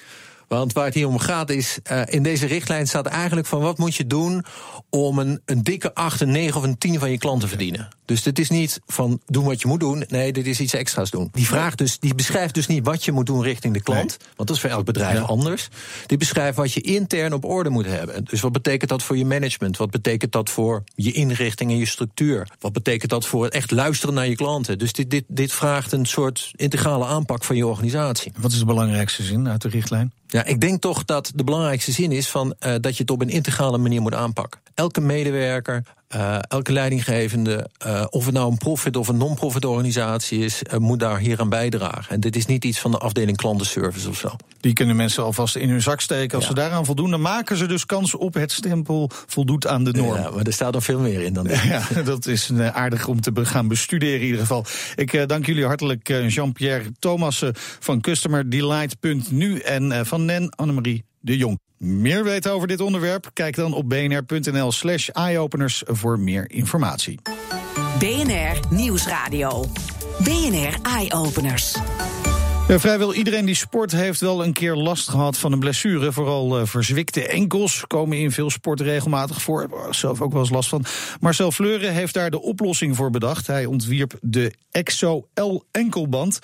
Want 0.54 0.72
waar 0.72 0.84
het 0.84 0.94
hier 0.94 1.08
om 1.08 1.18
gaat 1.18 1.50
is, 1.50 1.78
uh, 1.92 2.02
in 2.06 2.22
deze 2.22 2.46
richtlijn 2.46 2.86
staat 2.86 3.06
eigenlijk 3.06 3.46
van 3.46 3.60
wat 3.60 3.78
moet 3.78 3.94
je 3.94 4.06
doen 4.06 4.44
om 4.88 5.18
een, 5.18 5.40
een 5.44 5.62
dikke 5.62 5.94
8, 5.94 6.20
een 6.20 6.30
9 6.30 6.56
of 6.56 6.62
een 6.62 6.78
10 6.78 6.98
van 6.98 7.10
je 7.10 7.18
klant 7.18 7.40
te 7.40 7.48
verdienen. 7.48 7.88
Dus 8.10 8.22
dit 8.22 8.38
is 8.38 8.50
niet 8.50 8.80
van 8.86 9.20
doen 9.26 9.44
wat 9.44 9.60
je 9.60 9.68
moet 9.68 9.80
doen. 9.80 10.04
Nee, 10.08 10.32
dit 10.32 10.46
is 10.46 10.60
iets 10.60 10.74
extra's 10.74 11.10
doen. 11.10 11.28
Die 11.32 11.46
vraag 11.46 11.74
dus, 11.74 11.98
die 11.98 12.14
beschrijft 12.14 12.54
dus 12.54 12.66
niet 12.66 12.84
wat 12.84 13.04
je 13.04 13.12
moet 13.12 13.26
doen 13.26 13.42
richting 13.42 13.74
de 13.74 13.82
klant. 13.82 14.08
Nee. 14.08 14.28
Want 14.36 14.48
dat 14.48 14.56
is 14.56 14.62
voor 14.62 14.70
elk 14.70 14.84
bedrijf 14.84 15.18
Ja. 15.18 15.22
anders. 15.24 15.68
Die 16.06 16.18
beschrijft 16.18 16.56
wat 16.56 16.72
je 16.72 16.80
intern 16.80 17.32
op 17.32 17.44
orde 17.44 17.70
moet 17.70 17.86
hebben. 17.86 18.24
Dus 18.24 18.40
wat 18.40 18.52
betekent 18.52 18.90
dat 18.90 19.02
voor 19.02 19.16
je 19.16 19.24
management? 19.24 19.76
Wat 19.76 19.90
betekent 19.90 20.32
dat 20.32 20.50
voor 20.50 20.82
je 20.94 21.12
inrichting 21.12 21.70
en 21.70 21.76
je 21.76 21.86
structuur? 21.86 22.48
Wat 22.60 22.72
betekent 22.72 23.10
dat 23.10 23.26
voor 23.26 23.44
het 23.44 23.54
echt 23.54 23.70
luisteren 23.70 24.14
naar 24.14 24.28
je 24.28 24.36
klanten? 24.36 24.78
Dus 24.78 24.92
dit, 24.92 25.10
dit, 25.10 25.24
dit 25.28 25.52
vraagt 25.52 25.92
een 25.92 26.06
soort 26.06 26.50
integrale 26.56 27.04
aanpak 27.04 27.44
van 27.44 27.56
je 27.56 27.66
organisatie. 27.66 28.32
Wat 28.36 28.52
is 28.52 28.58
de 28.58 28.64
belangrijkste 28.64 29.22
zin 29.22 29.48
uit 29.48 29.62
de 29.62 29.68
richtlijn? 29.68 30.12
Ja, 30.26 30.44
ik 30.44 30.60
denk 30.60 30.80
toch 30.80 31.04
dat 31.04 31.32
de 31.34 31.44
belangrijkste 31.44 31.92
zin 31.92 32.12
is 32.12 32.28
van, 32.28 32.54
uh, 32.66 32.74
dat 32.80 32.96
je 32.96 33.02
het 33.02 33.10
op 33.10 33.20
een 33.20 33.28
integrale 33.28 33.78
manier 33.78 34.00
moet 34.00 34.14
aanpakken. 34.14 34.60
Elke 34.74 35.00
medewerker, 35.00 35.82
uh, 36.16 36.38
elke 36.48 36.72
leidinggevende, 36.72 37.68
uh, 37.86 38.04
of 38.10 38.24
het 38.24 38.34
nou 38.34 38.50
een 38.50 38.58
profit 38.58 38.96
of 38.96 39.08
een 39.08 39.16
non-profit 39.16 39.64
organisatie 39.64 40.44
is, 40.44 40.62
moet 40.78 41.00
daar 41.00 41.18
hier 41.18 41.40
aan 41.40 41.48
bijdragen. 41.48 42.14
En 42.14 42.20
dit 42.20 42.36
is 42.36 42.46
niet 42.46 42.64
iets 42.64 42.78
van 42.78 42.90
de 42.90 42.98
afdeling 42.98 43.36
klantenservice 43.36 44.08
of 44.08 44.16
zo. 44.18 44.30
Die 44.60 44.72
kunnen 44.72 44.96
mensen 44.96 45.22
alvast 45.24 45.56
in 45.56 45.68
hun 45.68 45.82
zak 45.82 46.00
steken. 46.00 46.34
Als 46.34 46.42
Ja. 46.44 46.48
ze 46.50 46.54
daaraan 46.56 46.84
voldoen, 46.84 47.10
dan 47.10 47.20
maken 47.20 47.56
ze 47.56 47.66
dus 47.66 47.86
kans 47.86 48.14
op 48.14 48.34
het 48.34 48.52
stempel 48.52 49.10
voldoet 49.26 49.66
aan 49.66 49.84
de 49.84 49.92
norm. 49.92 50.16
Ja, 50.20 50.30
maar 50.30 50.44
er 50.46 50.52
staat 50.52 50.72
nog 50.72 50.84
veel 50.84 51.00
meer 51.00 51.20
in 51.20 51.32
dan 51.32 51.46
dit. 51.46 51.62
Ja, 51.70 52.02
dat 52.04 52.26
is 52.26 52.48
een, 52.48 52.60
eh, 52.60 52.76
aardig 52.76 53.06
om 53.06 53.20
te 53.20 53.32
gaan 53.44 53.68
bestuderen 53.68 54.18
in 54.18 54.24
ieder 54.24 54.40
geval. 54.40 54.64
Ik 54.94 55.12
eh, 55.12 55.26
dank 55.26 55.46
jullie 55.46 55.64
hartelijk 55.66 56.08
eh, 56.08 56.28
Jean-Pierre 56.28 56.92
Thomassen 56.98 57.52
van 57.80 58.00
CustomerDelight.nu 58.00 59.58
en 59.58 59.92
eh, 59.92 60.00
van 60.04 60.24
NEN 60.24 60.50
Annemarie 60.56 61.04
de 61.20 61.36
Jong. 61.36 61.60
Meer 61.78 62.24
weten 62.24 62.52
over 62.52 62.68
dit 62.68 62.80
onderwerp? 62.80 63.30
Kijk 63.32 63.56
dan 63.56 63.72
op 63.72 63.88
bnr.nl 63.88 64.72
slash 64.72 65.08
eyeopeners 65.08 65.82
voor 65.86 66.18
meer 66.18 66.50
informatie. 66.50 67.18
BNR 67.98 68.60
Nieuwsradio. 68.70 69.64
BNR 70.18 70.78
Eye 70.82 71.12
Openers. 71.12 71.76
Ja, 72.68 72.78
vrijwel 72.78 73.14
iedereen 73.14 73.44
die 73.44 73.54
sport 73.54 73.92
heeft 73.92 74.20
wel 74.20 74.44
een 74.44 74.52
keer 74.52 74.74
last 74.74 75.08
gehad 75.08 75.38
van 75.38 75.52
een 75.52 75.58
blessure. 75.58 76.12
Vooral 76.12 76.58
eh, 76.58 76.66
verzwikte 76.66 77.26
enkels 77.26 77.84
komen 77.86 78.18
in 78.18 78.30
veel 78.30 78.50
sporten 78.50 78.86
regelmatig 78.86 79.42
voor. 79.42 79.88
Zelf 79.90 80.20
ook 80.20 80.32
wel 80.32 80.40
eens 80.40 80.50
last 80.50 80.68
van. 80.68 80.84
Marcel 81.20 81.52
Fleuren 81.52 81.92
heeft 81.92 82.14
daar 82.14 82.30
de 82.30 82.40
oplossing 82.40 82.96
voor 82.96 83.10
bedacht. 83.10 83.46
Hij 83.46 83.66
ontwierp 83.66 84.18
de 84.20 84.54
Exo 84.70 85.28
L 85.34 85.56
enkelband. 85.70 86.38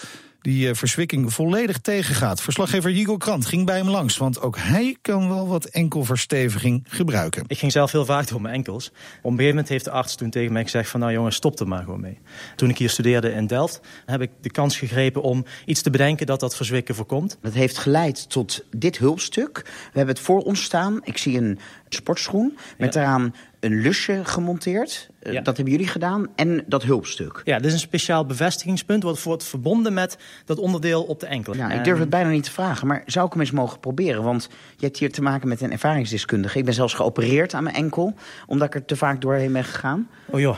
Die 0.46 0.69
eh, 0.69 0.75
verzwikking 0.75 1.32
volledig 1.32 1.78
tegengaat. 1.78 2.40
Verslaggever 2.40 2.90
Jigo 2.90 3.16
Krant 3.16 3.46
ging 3.46 3.67
bij 3.67 3.76
hem 3.76 3.88
langs. 3.88 4.17
Want 4.17 4.41
ook 4.41 4.56
hij 4.58 4.96
kan 5.03 5.29
wel 5.29 5.48
wat 5.48 5.65
enkelversteviging 5.65 6.84
gebruiken. 6.88 7.44
Ik 7.46 7.58
ging 7.58 7.72
zelf 7.72 7.93
heel 7.93 8.05
vaak 8.05 8.29
door 8.29 8.41
mijn 8.41 8.55
enkels. 8.55 8.88
Op 8.88 8.94
een 8.94 9.31
gegeven 9.31 9.48
moment 9.48 9.69
heeft 9.69 9.84
de 9.84 9.91
arts 9.91 10.15
toen 10.15 10.31
tegen 10.31 10.53
mij 10.53 10.62
gezegd 10.62 10.91
van 10.91 11.00
nou 11.00 11.12
jongens, 11.12 11.36
stop 11.36 11.60
er 11.60 11.69
maar 11.69 11.82
gewoon 11.82 12.00
mee. 12.00 12.19
Toen 12.56 12.70
ik 12.70 12.79
hier 12.79 12.91
studeerde 12.91 13.32
in 13.32 13.46
Delft, 13.46 13.81
heb 14.05 14.20
ik 14.20 14.31
de 14.41 14.50
kans 14.50 14.79
gegrepen 14.79 15.22
om 15.22 15.44
iets 15.65 15.82
te 15.82 15.91
bedenken 15.91 16.26
dat 16.26 16.41
dat 16.41 16.56
verzwikken 16.56 16.94
voorkomt. 16.94 17.38
Dat 17.43 17.53
heeft 17.53 17.79
geleid 17.79 18.31
tot 18.31 18.65
dit 18.76 18.98
hulpstuk. 18.98 19.62
We 19.65 19.98
hebben 19.98 20.15
het 20.15 20.24
voor 20.24 20.41
ons 20.41 20.62
staan. 20.62 21.00
Ik 21.05 21.19
zie 21.19 21.38
een 21.38 21.58
sportschoen 21.88 22.58
met 22.79 22.94
Ja. 22.94 23.00
daaraan 23.00 23.34
een 23.67 23.81
lusje 23.81 24.20
gemonteerd. 24.25 25.08
Eh, 25.19 25.32
Ja. 25.32 25.41
Dat 25.41 25.56
hebben 25.56 25.75
jullie 25.75 25.89
gedaan. 25.89 26.27
En 26.37 26.65
dat 26.67 26.82
hulpstuk. 26.82 27.41
Ja, 27.44 27.56
dit 27.56 27.67
is 27.67 27.73
een 27.73 27.79
speciaal 27.79 28.27
bevestigingspunt 28.27 29.03
wat 29.03 29.23
wordt 29.23 29.44
verbonden 29.44 29.94
met 29.94 30.19
dat 30.44 30.58
onderdeel 30.58 31.03
op 31.03 31.20
de 31.20 31.27
enkel. 31.27 31.55
Ja, 31.55 31.70
ik 31.70 31.85
durf 31.85 31.99
het 31.99 32.11
bijna 32.11 32.31
niet 32.31 32.44
te 32.44 32.51
vragen, 32.51 32.87
maar 32.87 33.03
zou 33.06 33.27
ik 33.27 33.32
hem 33.32 33.41
eens 33.41 33.51
mogen 33.51 33.81
proberen? 33.81 34.23
Want 34.23 34.49
je 34.77 34.85
hebt 34.87 34.99
hier 34.99 35.13
te 35.13 35.23
maken 35.23 35.49
met 35.49 35.61
een 35.61 35.73
ervaringsdeskundige. 35.73 36.58
Ik 36.58 36.65
ben 36.65 36.75
zelfs 36.75 36.94
geopereerd 36.94 37.55
aan 37.55 37.63
mijn 37.63 37.75
enkel, 37.77 38.15
omdat 38.46 38.69
ik 38.69 38.75
er 38.75 38.85
te 38.85 38.96
vaak 38.96 39.20
doorheen 39.20 39.53
ben 39.53 39.65
gegaan. 39.65 40.08
Oh 40.31 40.41
joh, 40.41 40.56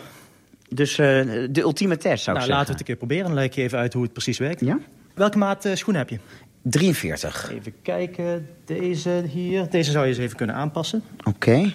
Dus 0.69 0.91
eh, 0.99 1.07
de 1.51 1.61
ultieme 1.61 1.97
test 1.97 2.25
zou 2.25 2.37
nou 2.37 2.49
ik 2.49 2.55
laten 2.55 2.67
we 2.67 2.79
het 2.79 2.79
zeggen. 2.79 2.79
een 2.79 2.85
keer 2.85 2.97
proberen. 2.97 3.25
Dan 3.25 3.35
leg 3.35 3.45
ik 3.45 3.53
je 3.55 3.63
even 3.63 3.79
uit 3.79 3.93
hoe 3.93 4.03
het 4.03 4.13
precies 4.13 4.39
werkt. 4.39 4.61
Ja? 4.61 4.79
Welke 5.15 5.39
maat 5.39 5.65
eh, 5.65 5.75
schoen 5.75 5.95
heb 5.95 6.09
je? 6.09 6.19
43. 6.63 7.51
Even 7.53 7.73
kijken, 7.83 8.49
deze 8.65 9.25
hier. 9.29 9.71
Deze 9.71 9.91
zou 9.91 10.05
je 10.05 10.11
eens 10.11 10.21
even 10.21 10.37
kunnen 10.37 10.57
aanpassen. 10.57 11.03
Oké. 11.25 11.73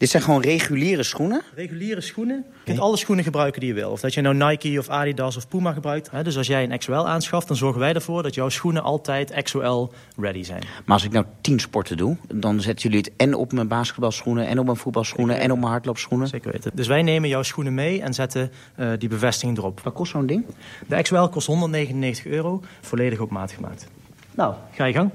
Dit 0.00 0.10
zijn 0.10 0.22
gewoon 0.22 0.42
reguliere 0.42 1.02
schoenen. 1.02 1.42
Reguliere 1.54 2.00
schoenen. 2.00 2.44
Je 2.52 2.64
kunt 2.64 2.78
alle 2.78 2.96
schoenen 2.96 3.24
gebruiken 3.24 3.60
die 3.60 3.68
je 3.68 3.74
wil. 3.74 3.90
Of 3.90 4.00
dat 4.00 4.14
je 4.14 4.20
nou 4.20 4.34
Nike 4.34 4.78
of 4.78 4.88
Adidas 4.88 5.36
of 5.36 5.48
Puma 5.48 5.72
gebruikt. 5.72 6.10
Hè, 6.10 6.22
Dus 6.22 6.36
als 6.36 6.46
jij 6.46 6.64
een 6.70 6.78
XOL 6.78 7.08
aanschaft, 7.08 7.48
dan 7.48 7.56
zorgen 7.56 7.80
wij 7.80 7.94
ervoor 7.94 8.22
dat 8.22 8.34
jouw 8.34 8.48
schoenen 8.48 8.82
altijd 8.82 9.42
XOL 9.42 9.92
ready 10.16 10.42
zijn. 10.42 10.62
Maar 10.84 10.94
als 10.94 11.04
ik 11.04 11.12
nou 11.12 11.24
10 11.40 11.58
sporten 11.58 11.96
doe, 11.96 12.16
dan 12.34 12.60
zetten 12.60 12.82
jullie 12.90 12.98
het 12.98 13.12
en 13.16 13.34
op 13.34 13.52
mijn 13.52 13.68
basketbalschoenen, 13.68 14.46
en 14.46 14.58
op 14.58 14.64
mijn 14.64 14.76
voetbalschoenen, 14.76 15.38
en 15.40 15.52
op 15.52 15.58
mijn 15.58 15.70
hardloopschoenen. 15.70 16.28
Zeker 16.28 16.52
weten. 16.52 16.70
Dus 16.74 16.86
wij 16.86 17.02
nemen 17.02 17.28
jouw 17.28 17.42
schoenen 17.42 17.74
mee 17.74 18.02
en 18.02 18.14
zetten 18.14 18.50
eh, 18.74 18.88
die 18.98 19.08
bevestiging 19.08 19.58
erop. 19.58 19.80
Wat 19.80 19.92
kost 19.92 20.10
zo'n 20.12 20.26
ding? 20.26 20.44
De 20.86 21.02
XOL 21.02 21.28
kost 21.28 21.46
199 21.46 22.26
euro, 22.26 22.62
volledig 22.80 23.20
op 23.20 23.30
maat 23.30 23.52
gemaakt. 23.52 23.86
Nou, 24.34 24.54
ga 24.72 24.84
je 24.84 24.92
gang. 24.92 25.10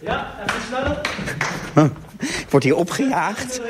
Ja, 0.00 0.34
even 0.46 0.62
sneller. 0.62 2.04
Ik 2.20 2.46
word 2.50 2.62
hier 2.62 2.76
opgejaagd. 2.76 3.60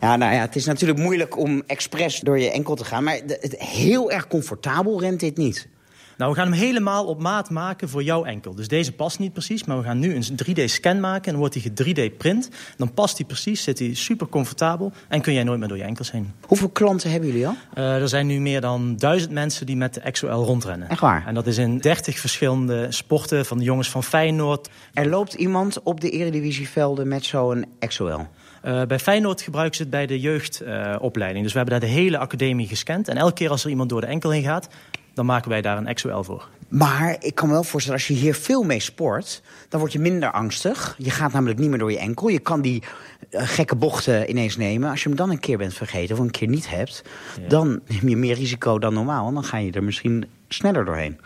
Ja, 0.00 0.16
nou 0.16 0.34
ja, 0.34 0.40
het 0.40 0.56
is 0.56 0.64
natuurlijk 0.64 0.98
moeilijk 0.98 1.36
om 1.36 1.62
expres 1.66 2.20
door 2.20 2.38
je 2.38 2.50
enkel 2.50 2.74
te 2.74 2.84
gaan. 2.84 3.04
Maar 3.04 3.20
heel 3.58 4.10
erg 4.10 4.26
comfortabel 4.26 5.00
rent 5.00 5.20
dit 5.20 5.36
niet. 5.36 5.68
Nou, 6.16 6.30
we 6.30 6.36
gaan 6.36 6.52
hem 6.52 6.60
helemaal 6.60 7.04
op 7.04 7.20
maat 7.20 7.50
maken 7.50 7.88
voor 7.88 8.02
jouw 8.02 8.24
enkel. 8.24 8.54
Dus 8.54 8.68
deze 8.68 8.92
past 8.92 9.18
niet 9.18 9.32
precies, 9.32 9.64
maar 9.64 9.76
we 9.76 9.82
gaan 9.82 9.98
nu 9.98 10.14
een 10.14 10.24
3D-scan 10.24 11.00
maken... 11.00 11.24
en 11.24 11.30
dan 11.30 11.40
wordt 11.40 11.54
hij 11.54 11.72
3D-print. 11.72 12.48
Dan 12.76 12.92
past 12.94 13.18
hij 13.18 13.26
precies, 13.26 13.62
zit 13.62 13.78
hij 13.78 13.94
super 13.94 14.28
comfortabel... 14.28 14.92
en 15.08 15.20
kun 15.20 15.32
jij 15.32 15.44
nooit 15.44 15.58
meer 15.58 15.68
door 15.68 15.76
je 15.76 15.82
enkels 15.82 16.10
heen. 16.10 16.32
Hoeveel 16.46 16.68
klanten 16.68 17.10
hebben 17.10 17.28
jullie 17.28 17.46
al? 17.46 17.56
Eh, 17.74 18.02
er 18.02 18.08
zijn 18.08 18.26
nu 18.26 18.40
meer 18.40 18.60
dan 18.60 18.96
duizend 18.96 19.32
mensen 19.32 19.66
die 19.66 19.76
met 19.76 19.94
de 19.94 20.10
XOL 20.10 20.44
rondrennen. 20.44 20.88
Echt 20.88 21.00
waar? 21.00 21.26
En 21.26 21.34
dat 21.34 21.46
is 21.46 21.58
in 21.58 21.78
30 21.78 22.18
verschillende 22.18 22.86
sporten 22.88 23.46
van 23.46 23.58
de 23.58 23.64
jongens 23.64 23.90
van 23.90 24.02
Feyenoord. 24.02 24.68
Er 24.92 25.08
loopt 25.08 25.34
iemand 25.34 25.82
op 25.82 26.00
de 26.00 26.10
eredivisievelden 26.10 27.08
met 27.08 27.24
zo'n 27.24 27.66
XOL. 27.78 28.26
Eh, 28.62 28.82
bij 28.82 28.98
Feyenoord 28.98 29.42
gebruiken 29.42 29.76
ze 29.76 29.82
het 29.82 29.90
bij 29.90 30.06
de 30.06 30.20
jeugdopleiding. 30.20 31.44
dus 31.44 31.52
we 31.52 31.58
hebben 31.58 31.80
daar 31.80 31.88
de 31.88 31.94
hele 31.94 32.18
academie 32.18 32.66
gescand. 32.66 33.08
En 33.08 33.16
elke 33.16 33.34
keer 33.34 33.50
als 33.50 33.64
er 33.64 33.70
iemand 33.70 33.88
door 33.88 34.00
de 34.00 34.06
enkel 34.06 34.30
heen 34.30 34.42
gaat... 34.42 34.68
dan 35.14 35.26
maken 35.26 35.50
wij 35.50 35.62
daar 35.62 35.76
een 35.76 35.94
XOL 35.94 36.24
voor. 36.24 36.48
Maar 36.68 37.16
ik 37.20 37.34
kan 37.34 37.46
me 37.46 37.52
wel 37.52 37.64
voorstellen, 37.64 37.98
als 37.98 38.08
je 38.08 38.14
hier 38.14 38.34
veel 38.34 38.62
mee 38.62 38.80
sport... 38.80 39.42
dan 39.68 39.80
word 39.80 39.92
je 39.92 39.98
minder 39.98 40.30
angstig. 40.30 40.94
Je 40.98 41.10
gaat 41.10 41.32
namelijk 41.32 41.58
niet 41.58 41.68
meer 41.68 41.78
door 41.78 41.92
je 41.92 41.98
enkel. 41.98 42.28
Je 42.28 42.38
kan 42.38 42.60
die 42.60 42.82
eh, 43.30 43.42
gekke 43.44 43.76
bochten 43.76 44.30
ineens 44.30 44.56
nemen. 44.56 44.90
Als 44.90 45.02
je 45.02 45.08
hem 45.08 45.18
dan 45.18 45.30
een 45.30 45.40
keer 45.40 45.58
bent 45.58 45.74
vergeten 45.74 46.16
of 46.16 46.20
een 46.20 46.30
keer 46.30 46.48
niet 46.48 46.70
hebt... 46.70 47.02
dan 47.48 47.80
neem 47.86 48.08
je 48.08 48.16
meer 48.16 48.34
risico 48.34 48.78
dan 48.78 48.94
normaal. 48.94 49.28
En 49.28 49.34
dan 49.34 49.44
ga 49.44 49.56
je 49.56 49.72
er 49.72 49.84
misschien 49.84 50.26
sneller 50.48 50.84
doorheen. 50.84 51.20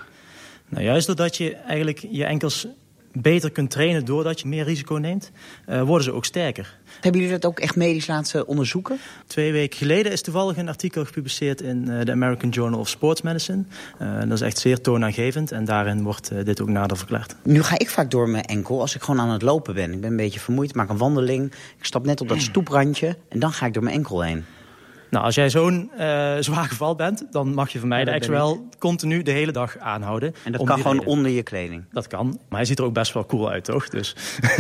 Nou, 0.69 0.85
juist 0.85 1.07
doordat 1.07 1.37
je 1.37 1.55
eigenlijk 1.55 2.07
je 2.11 2.25
enkels 2.25 2.67
beter 3.23 3.51
kunt 3.51 3.71
trainen... 3.71 4.05
doordat 4.05 4.41
je 4.41 4.49
meer 4.49 4.65
risico 4.65 4.95
neemt, 4.95 5.31
eh, 5.67 5.83
worden 5.83 6.05
ze 6.05 6.13
ook 6.13 6.25
sterker. 6.25 6.77
Hebben 7.01 7.21
jullie 7.21 7.39
dat 7.39 7.51
ook 7.51 7.61
echt 7.61 7.77
medisch 7.77 8.07
laten 8.07 8.47
onderzoeken? 8.47 8.99
Twee 9.27 9.53
weken 9.53 9.79
geleden 9.79 10.13
is 10.13 10.23
toevallig 10.23 10.57
een 10.57 10.69
artikel 10.69 11.05
gepubliceerd 11.05 11.61
in 11.61 11.89
eh, 11.89 12.05
de 12.05 12.13
American 12.13 12.51
Journal 12.51 12.81
of 12.81 12.89
Sports 12.89 13.23
Medicine. 13.23 13.65
Eh, 13.99 14.19
dat 14.19 14.33
is 14.33 14.41
echt 14.41 14.59
zeer 14.59 14.81
toonaangevend 14.81 15.53
en 15.53 15.65
daarin 15.65 16.03
wordt 16.03 16.45
dit 16.45 16.61
ook 16.61 16.69
nader 16.69 16.97
verklaard. 16.97 17.35
Nu 17.43 17.63
ga 17.63 17.79
ik 17.79 17.91
vaak 17.91 18.11
door 18.11 18.29
mijn 18.29 18.45
enkel 18.45 18.81
als 18.81 18.95
ik 18.95 19.03
gewoon 19.03 19.21
aan 19.21 19.31
het 19.31 19.43
lopen 19.43 19.75
ben. 19.75 19.93
Ik 19.93 20.01
ben 20.01 20.11
een 20.11 20.17
beetje 20.17 20.41
vermoeid, 20.41 20.75
maak 20.75 20.89
een 20.89 20.97
wandeling. 20.97 21.53
Ik 21.79 21.85
stap 21.85 22.07
net 22.07 22.21
op 22.21 22.29
dat 22.29 22.41
stoeprandje 22.41 23.17
en 23.29 23.39
dan 23.39 23.53
ga 23.53 23.67
ik 23.67 23.75
door 23.75 23.83
mijn 23.83 23.97
enkel 23.97 24.23
heen. 24.23 24.45
Nou, 25.11 25.25
als 25.25 25.35
jij 25.35 25.51
zo'n 25.51 25.91
eh, 25.97 26.37
zwaar 26.41 26.65
geval 26.65 26.95
bent, 26.95 27.27
dan 27.31 27.55
mag 27.55 27.71
je 27.71 27.79
van 27.79 27.89
mij 27.89 28.05
Ja, 28.05 28.05
de 28.05 28.19
XOL 28.19 28.69
continu 28.79 29.23
de 29.23 29.31
hele 29.31 29.53
dag 29.53 29.79
aanhouden. 29.79 30.35
En 30.45 30.53
dat 30.53 30.65
kan 30.65 30.77
gewoon 30.77 30.99
reden. 30.99 31.09
onder 31.09 31.31
je 31.31 31.43
kleding. 31.43 31.85
Dat 31.93 32.07
kan, 32.07 32.27
maar 32.27 32.59
hij 32.59 32.65
ziet 32.65 32.79
er 32.79 32.85
ook 32.85 32.93
best 32.93 33.13
wel 33.13 33.27
cool 33.27 33.51
uit, 33.51 33.65
toch? 33.65 33.89
Dus 33.89 34.15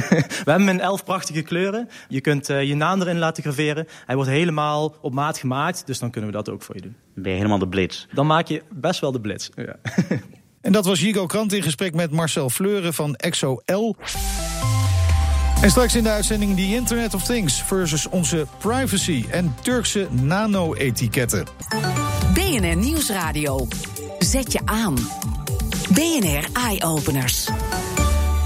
we 0.08 0.50
hebben 0.50 0.66
hem 0.66 0.68
in 0.68 0.80
elf 0.80 1.04
prachtige 1.04 1.42
kleuren. 1.42 1.88
Je 2.08 2.20
kunt 2.20 2.50
eh, 2.50 2.62
je 2.62 2.74
naam 2.74 3.00
erin 3.00 3.18
laten 3.18 3.42
graveren. 3.42 3.86
Hij 4.06 4.14
wordt 4.14 4.30
helemaal 4.30 4.94
op 5.00 5.12
maat 5.12 5.38
gemaakt, 5.38 5.86
dus 5.86 5.98
dan 5.98 6.10
kunnen 6.10 6.30
we 6.30 6.36
dat 6.36 6.48
ook 6.50 6.62
voor 6.62 6.74
je 6.74 6.82
doen. 6.82 6.96
Dan 7.14 7.22
ben 7.22 7.32
je 7.32 7.38
helemaal 7.38 7.58
de 7.58 7.68
blitz. 7.68 8.06
Dan 8.12 8.26
maak 8.26 8.46
je 8.46 8.62
best 8.70 9.00
wel 9.00 9.12
de 9.12 9.20
blitz. 9.20 9.48
Ja. 9.54 9.76
En 10.60 10.72
dat 10.72 10.84
was 10.84 11.00
Jigo 11.00 11.26
Krant 11.26 11.52
in 11.52 11.62
gesprek 11.62 11.94
met 11.94 12.10
Marcel 12.10 12.50
Fleuren 12.50 12.94
van 12.94 13.16
XOL. 13.16 13.96
En 15.60 15.70
straks 15.70 15.94
in 15.94 16.02
de 16.02 16.10
uitzending 16.10 16.56
die 16.56 16.74
Internet 16.74 17.14
of 17.14 17.24
Things 17.24 17.62
versus 17.62 18.08
onze 18.08 18.46
privacy 18.58 19.24
en 19.30 19.54
Turkse 19.62 20.08
nano-etiketten. 20.10 21.46
BNR 22.34 22.76
Nieuwsradio. 22.76 23.66
Zet 24.18 24.52
je 24.52 24.60
aan. 24.64 24.94
BNR 25.90 26.44
Eye 26.52 26.84
Openers. 26.84 27.48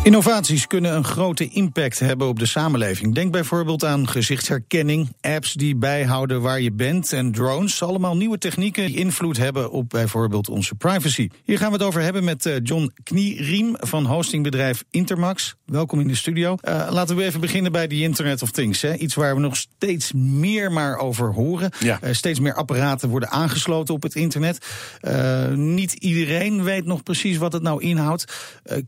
Innovaties 0.04 0.66
kunnen 0.66 0.94
een 0.94 1.04
grote 1.04 1.48
impact 1.48 1.98
hebben 1.98 2.28
op 2.28 2.38
de 2.38 2.46
samenleving. 2.46 3.14
Denk 3.14 3.32
bijvoorbeeld 3.32 3.84
aan 3.84 4.08
gezichtsherkenning, 4.08 5.08
apps 5.20 5.52
die 5.52 5.76
bijhouden 5.76 6.40
waar 6.40 6.60
je 6.60 6.72
bent 6.72 7.12
en 7.12 7.32
drones. 7.32 7.82
Allemaal 7.82 8.16
nieuwe 8.16 8.38
technieken 8.38 8.86
die 8.86 8.96
invloed 8.96 9.36
hebben 9.36 9.70
op 9.70 9.88
bijvoorbeeld 9.88 10.48
onze 10.48 10.74
privacy. 10.74 11.28
Hier 11.44 11.58
gaan 11.58 11.70
we 11.70 11.76
het 11.76 11.86
over 11.86 12.00
hebben 12.00 12.24
met 12.24 12.46
eh, 12.46 12.54
John 12.62 12.92
Knieriem 13.02 13.76
van 13.78 14.04
hostingbedrijf 14.04 14.84
Intermax. 14.90 15.54
Welkom 15.66 16.00
in 16.00 16.08
de 16.08 16.14
studio. 16.14 16.56
Eh, 16.60 16.88
laten 16.90 17.16
we 17.16 17.24
even 17.24 17.40
beginnen 17.40 17.72
bij 17.72 17.86
die 17.86 18.02
Internet 18.02 18.42
of 18.42 18.50
Things. 18.50 18.82
Hè. 18.82 18.94
Iets 18.94 19.14
waar 19.14 19.34
we 19.34 19.40
nog 19.40 19.56
steeds 19.56 20.12
meer 20.12 20.72
maar 20.72 20.96
over 20.96 21.32
horen. 21.32 21.70
Ja. 21.78 21.98
Eh, 22.00 22.12
steeds 22.12 22.40
meer 22.40 22.54
apparaten 22.54 23.08
worden 23.08 23.30
aangesloten 23.30 23.94
op 23.94 24.02
het 24.02 24.14
internet. 24.14 24.66
Niet 25.54 25.92
iedereen 25.92 26.62
weet 26.62 26.84
nog 26.84 27.02
precies 27.02 27.36
wat 27.36 27.52
het 27.52 27.62
nou 27.62 27.82
inhoudt. 27.82 28.24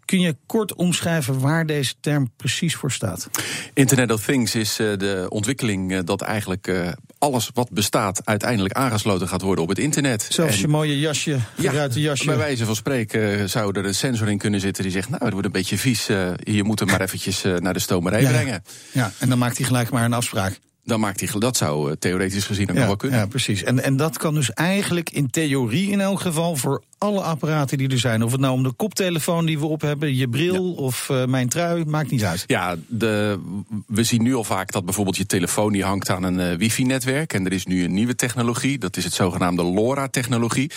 Kun 0.04 0.20
je 0.20 0.36
kort 0.46 0.74
omschrijven 0.74 1.02
waar 1.40 1.66
deze 1.66 1.94
term 2.00 2.30
precies 2.36 2.74
voor 2.76 2.92
staat? 2.92 3.28
Internet 3.74 4.12
of 4.12 4.24
Things 4.24 4.54
is 4.54 4.78
eh, 4.78 4.86
de 4.96 5.26
ontwikkeling 5.28 5.92
eh, 5.92 5.98
dat 6.04 6.20
eigenlijk 6.22 6.66
eh, 6.66 6.88
alles 7.18 7.50
wat 7.54 7.70
bestaat 7.70 8.20
uiteindelijk 8.24 8.74
aangesloten 8.74 9.28
gaat 9.28 9.42
worden 9.42 9.62
op 9.64 9.70
het 9.70 9.78
internet. 9.78 10.26
Zelfs 10.30 10.54
En- 10.54 10.60
je 10.60 10.68
mooie 10.68 10.98
jasje, 11.00 11.38
geruite 11.58 12.00
jasje. 12.00 12.26
Bij 12.26 12.36
wijze 12.36 12.64
van 12.64 12.76
spreken 12.76 13.50
zou 13.50 13.78
er 13.78 13.84
een 13.84 13.94
sensor 13.94 14.28
in 14.28 14.38
kunnen 14.38 14.60
zitten 14.60 14.82
die 14.82 14.92
zegt: 14.92 15.08
Nou, 15.08 15.22
het 15.24 15.32
wordt 15.32 15.46
een 15.46 15.52
beetje 15.52 15.78
vies. 15.78 16.06
je 16.06 16.62
moet 16.64 16.78
hem 16.78 16.88
maar 16.88 17.00
eventjes 17.00 17.42
naar 17.58 17.72
de 17.72 17.78
stomerij 17.80 18.20
Ja. 18.20 18.30
brengen. 18.30 18.62
Ja, 18.92 19.12
en 19.18 19.28
dan 19.28 19.38
maakt 19.38 19.56
hij 19.56 19.66
gelijk 19.66 19.90
maar 19.90 20.04
een 20.04 20.12
afspraak. 20.12 20.58
Dan 20.84 21.00
maakt 21.00 21.20
hij 21.20 21.28
dat 21.38 21.56
zou 21.56 21.96
theoretisch 21.96 22.44
gezien 22.44 22.62
ook 22.68 22.68
nog 22.74 22.78
Ja, 22.82 22.86
wel 22.86 22.96
kunnen. 22.96 23.18
ja, 23.18 23.26
precies. 23.26 23.62
En, 23.62 23.82
en 23.82 23.96
dat 23.96 24.18
kan 24.18 24.34
dus 24.34 24.50
eigenlijk 24.52 25.10
in 25.10 25.30
theorie 25.30 25.90
in 25.90 26.00
elk 26.00 26.20
geval 26.20 26.56
voor 26.56 26.82
alle 27.04 27.20
apparaten 27.20 27.78
die 27.78 27.88
er 27.88 27.98
zijn. 27.98 28.22
Of 28.22 28.32
het 28.32 28.40
nou 28.40 28.52
om 28.52 28.62
de 28.62 28.72
koptelefoon 28.72 29.46
die 29.46 29.58
we 29.58 29.66
op 29.66 29.80
hebben, 29.80 30.14
je 30.14 30.28
bril 30.28 30.72
of 30.72 31.10
eh, 31.10 31.24
mijn 31.24 31.48
trui, 31.48 31.84
maakt 31.84 32.10
niet 32.10 32.24
uit. 32.24 32.44
Ja, 32.46 32.76
de, 32.86 33.38
we 33.86 34.02
zien 34.02 34.22
nu 34.22 34.34
al 34.34 34.44
vaak 34.44 34.72
dat 34.72 34.84
bijvoorbeeld 34.84 35.16
je 35.16 35.26
telefoon 35.26 35.72
die 35.72 35.84
hangt 35.84 36.10
aan 36.10 36.22
een 36.22 36.40
eh, 36.40 36.56
wifi-netwerk. 36.56 37.32
En 37.32 37.46
er 37.46 37.52
is 37.52 37.66
nu 37.66 37.84
een 37.84 37.94
nieuwe 37.94 38.14
technologie, 38.14 38.78
dat 38.78 38.96
is 38.96 39.04
het 39.04 39.12
zogenaamde 39.12 39.62
LoRa-technologie. 39.62 40.70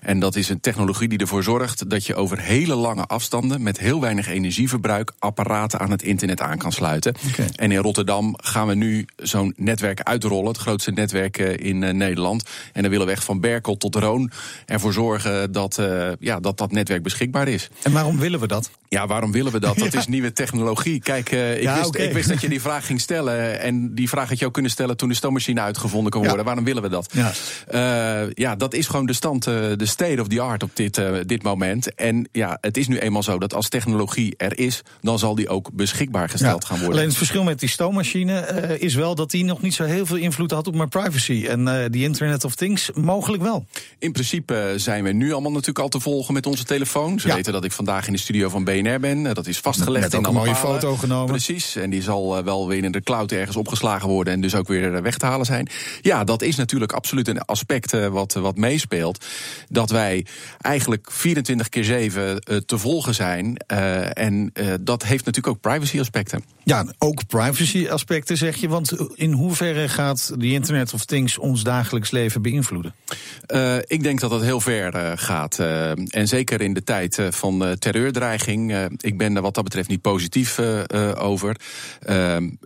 En 0.00 0.18
dat 0.18 0.36
is 0.36 0.48
een 0.48 0.60
technologie 0.60 1.08
die 1.08 1.18
ervoor 1.18 1.42
zorgt 1.42 1.90
dat 1.90 2.06
je 2.06 2.14
over 2.14 2.40
hele 2.40 2.74
lange 2.74 3.06
afstanden... 3.06 3.62
met 3.62 3.78
heel 3.78 4.00
weinig 4.00 4.28
energieverbruik 4.28 5.12
apparaten 5.18 5.80
aan 5.80 5.90
het 5.90 6.02
internet 6.02 6.40
aan 6.40 6.58
kan 6.58 6.72
sluiten. 6.72 7.14
En 7.56 7.72
in 7.72 7.78
Rotterdam 7.78 8.34
gaan 8.36 8.66
we 8.66 8.74
nu 8.74 9.06
zo'n 9.16 9.52
netwerk 9.56 10.02
uitrollen. 10.02 10.48
Het 10.48 10.56
grootste 10.56 10.90
netwerk 10.90 11.38
eh, 11.38 11.66
in 11.68 11.96
Nederland. 11.96 12.44
En 12.72 12.82
dan 12.82 12.90
willen 12.90 13.06
we 13.06 13.12
echt 13.12 13.24
van 13.24 13.40
Berkel 13.40 13.76
tot 13.76 13.94
Roon 13.94 14.30
ervoor 14.66 14.92
zorgen 14.92 15.52
dat, 15.52 15.61
eh, 15.70 16.08
ja, 16.20 16.40
dat 16.40 16.58
dat 16.58 16.72
netwerk 16.72 17.02
beschikbaar 17.02 17.48
is. 17.48 17.68
En 17.82 17.92
waarom 17.92 18.18
willen 18.18 18.40
we 18.40 18.46
dat? 18.46 18.70
Ja, 18.88 19.06
waarom 19.06 19.32
willen 19.32 19.52
we 19.52 19.60
dat? 19.60 19.78
Dat 19.78 19.94
is 20.00 20.06
nieuwe 20.06 20.32
technologie. 20.32 21.00
Kijk, 21.00 21.32
eh, 21.32 21.56
ik, 21.56 21.62
Ja, 21.62 21.76
wist, 21.78 21.94
ik 21.96 22.12
wist 22.12 22.28
dat 22.28 22.40
je 22.40 22.48
die 22.48 22.60
vraag 22.60 22.86
ging 22.86 23.00
stellen. 23.00 23.60
En 23.60 23.94
die 23.94 24.08
vraag 24.08 24.28
had 24.28 24.38
je 24.38 24.46
ook 24.46 24.52
kunnen 24.52 24.70
stellen 24.70 24.96
toen 24.96 25.08
de 25.08 25.14
stoommachine 25.14 25.60
uitgevonden 25.60 26.10
kon 26.12 26.20
Ja. 26.20 26.26
worden. 26.26 26.44
Waarom 26.46 26.64
willen 26.64 26.82
we 26.82 26.88
dat? 26.88 27.08
Ja. 27.12 27.32
Eh, 27.68 28.30
ja, 28.34 28.56
dat 28.56 28.74
is 28.74 28.86
gewoon 28.86 29.06
de 29.06 29.12
stand, 29.12 29.44
de 29.44 29.76
state 29.86 30.20
of 30.20 30.28
the 30.28 30.40
art 30.40 30.62
op 30.62 30.70
dit, 30.76 31.00
dit 31.26 31.42
moment. 31.42 31.94
En 31.94 32.28
ja, 32.32 32.58
het 32.60 32.76
is 32.76 32.88
nu 32.88 32.98
eenmaal 32.98 33.22
zo 33.22 33.38
dat 33.38 33.54
als 33.54 33.68
technologie 33.68 34.34
er 34.36 34.58
is, 34.58 34.82
dan 35.00 35.18
zal 35.18 35.34
die 35.34 35.48
ook 35.48 35.70
beschikbaar 35.72 36.28
gesteld 36.28 36.64
gaan 36.64 36.76
worden. 36.76 36.94
Alleen 36.96 37.08
het 37.08 37.16
verschil 37.18 37.44
met 37.44 37.60
die 37.60 37.68
stoommachine 37.68 38.40
is 38.78 38.94
wel 38.94 39.14
dat 39.14 39.30
die 39.30 39.44
nog 39.44 39.62
niet 39.62 39.74
zo 39.74 39.84
heel 39.84 40.06
veel 40.06 40.16
invloed 40.16 40.50
had 40.50 40.66
op 40.66 40.74
mijn 40.74 40.88
privacy. 40.88 41.46
En 41.48 41.88
die 41.90 42.02
Internet 42.02 42.44
of 42.44 42.54
Things 42.54 42.90
mogelijk 42.94 43.42
wel. 43.42 43.66
In 43.98 44.12
principe 44.12 44.72
zijn 44.76 45.04
we 45.04 45.12
nu 45.12 45.32
allemaal 45.32 45.51
natuurlijk 45.52 45.78
al 45.84 45.88
te 45.88 46.00
volgen 46.00 46.34
met 46.34 46.46
onze 46.46 46.64
telefoon. 46.64 47.20
Ze 47.20 47.28
Ja. 47.28 47.34
weten 47.34 47.52
dat 47.52 47.64
ik 47.64 47.72
vandaag 47.72 48.06
in 48.06 48.12
de 48.12 48.18
studio 48.18 48.48
van 48.48 48.64
BNR 48.64 49.00
ben. 49.00 49.26
Eh, 49.26 49.34
Dat 49.34 49.46
is 49.46 49.58
vastgelegd 49.58 50.12
in 50.14 50.24
een 50.24 50.32
mooie 50.34 50.52
palen. 50.52 50.80
foto 50.80 50.96
genomen. 50.96 51.26
Precies. 51.26 51.76
En 51.76 51.90
die 51.90 52.02
zal 52.02 52.38
eh, 52.38 52.44
wel 52.44 52.68
weer 52.68 52.84
in 52.84 52.92
de 52.92 53.02
cloud 53.02 53.32
ergens 53.32 53.56
opgeslagen 53.56 54.08
worden. 54.08 54.32
En 54.32 54.40
dus 54.40 54.54
ook 54.54 54.68
weer 54.68 54.94
eh, 54.94 55.02
weg 55.02 55.16
te 55.18 55.26
halen 55.26 55.46
zijn. 55.46 55.68
Ja, 56.00 56.24
dat 56.24 56.42
is 56.42 56.56
natuurlijk 56.56 56.92
absoluut 56.92 57.28
een 57.28 57.40
aspect 57.40 57.90
wat, 58.08 58.32
wat 58.32 58.56
meespeelt. 58.56 59.24
Dat 59.68 59.90
wij 59.90 60.26
eigenlijk 60.60 61.10
24 61.12 61.68
keer 61.68 61.84
7 61.84 62.38
eh, 62.38 62.56
te 62.56 62.78
volgen 62.78 63.14
zijn. 63.14 63.56
En 64.12 64.52
dat 64.80 65.02
heeft 65.02 65.24
natuurlijk 65.24 65.54
ook 65.56 65.60
privacy 65.60 66.00
aspecten. 66.00 66.44
Ja, 66.64 66.86
ook 66.98 67.26
privacy 67.26 67.88
aspecten 67.88 68.36
zeg 68.36 68.56
je. 68.56 68.68
Want 68.68 68.92
in 69.14 69.32
hoeverre 69.32 69.88
gaat 69.88 70.32
die 70.38 70.52
Internet 70.52 70.94
of 70.94 71.04
Things 71.04 71.38
ons 71.38 71.62
dagelijks 71.62 72.10
leven 72.10 72.42
beïnvloeden? 72.42 72.94
Ik 73.86 74.02
denk 74.02 74.20
dat 74.20 74.30
dat 74.30 74.42
heel 74.42 74.60
ver 74.60 74.94
eh, 74.94 75.12
gaat. 75.32 75.58
eh, 75.58 75.90
en 75.90 76.28
zeker 76.28 76.60
in 76.60 76.74
de 76.74 76.84
tijd 76.84 77.18
eh, 77.18 77.26
van 77.30 77.64
eh, 77.64 77.72
terreurdreiging. 77.72 78.88
ik 79.00 79.18
ben 79.18 79.36
er 79.36 79.42
wat 79.42 79.54
dat 79.54 79.64
betreft 79.64 79.88
niet 79.88 80.00
positief 80.00 80.58
over. 81.18 81.56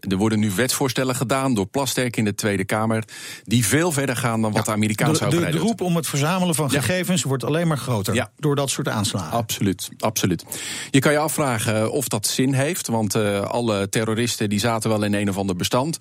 Er 0.01 0.17
worden 0.17 0.39
nu 0.39 0.51
wetsvoorstellen 0.51 1.15
gedaan 1.15 1.55
door 1.55 1.67
Plasterk 1.67 2.17
in 2.17 2.25
de 2.25 2.35
Tweede 2.35 2.65
Kamer. 2.65 3.05
die 3.45 3.67
veel 3.67 3.93
verder 3.93 4.17
gaan 4.17 4.43
dan 4.43 4.53
wat 4.53 4.65
de 4.65 4.71
Amerikaanse 4.73 5.25
de, 5.25 5.31
de, 5.31 5.37
overheid 5.37 5.53
de 5.55 5.61
roep 5.61 5.81
om 5.81 5.97
het 5.97 6.07
verzamelen 6.07 6.55
van 6.55 6.69
Ja. 6.73 6.81
gegevens 6.81 7.23
wordt 7.23 7.45
alleen 7.45 7.69
maar 7.69 7.79
groter 7.79 8.15
Ja. 8.15 8.31
door 8.39 8.57
dat 8.57 8.71
soort 8.71 8.89
aanslagen. 8.89 9.31
Absoluut, 9.31 9.89
absoluut. 9.99 10.45
Je 10.91 10.99
kan 10.99 11.13
je 11.13 11.19
afvragen 11.19 11.93
of 11.93 12.09
dat 12.09 12.27
zin 12.27 12.53
heeft. 12.53 12.87
Want 12.89 13.15
alle 13.45 13.89
terroristen 13.89 14.49
die 14.49 14.59
zaten 14.59 14.91
wel 14.91 15.03
in 15.03 15.15
een 15.15 15.29
of 15.29 15.37
ander 15.37 15.57
bestand. 15.57 15.99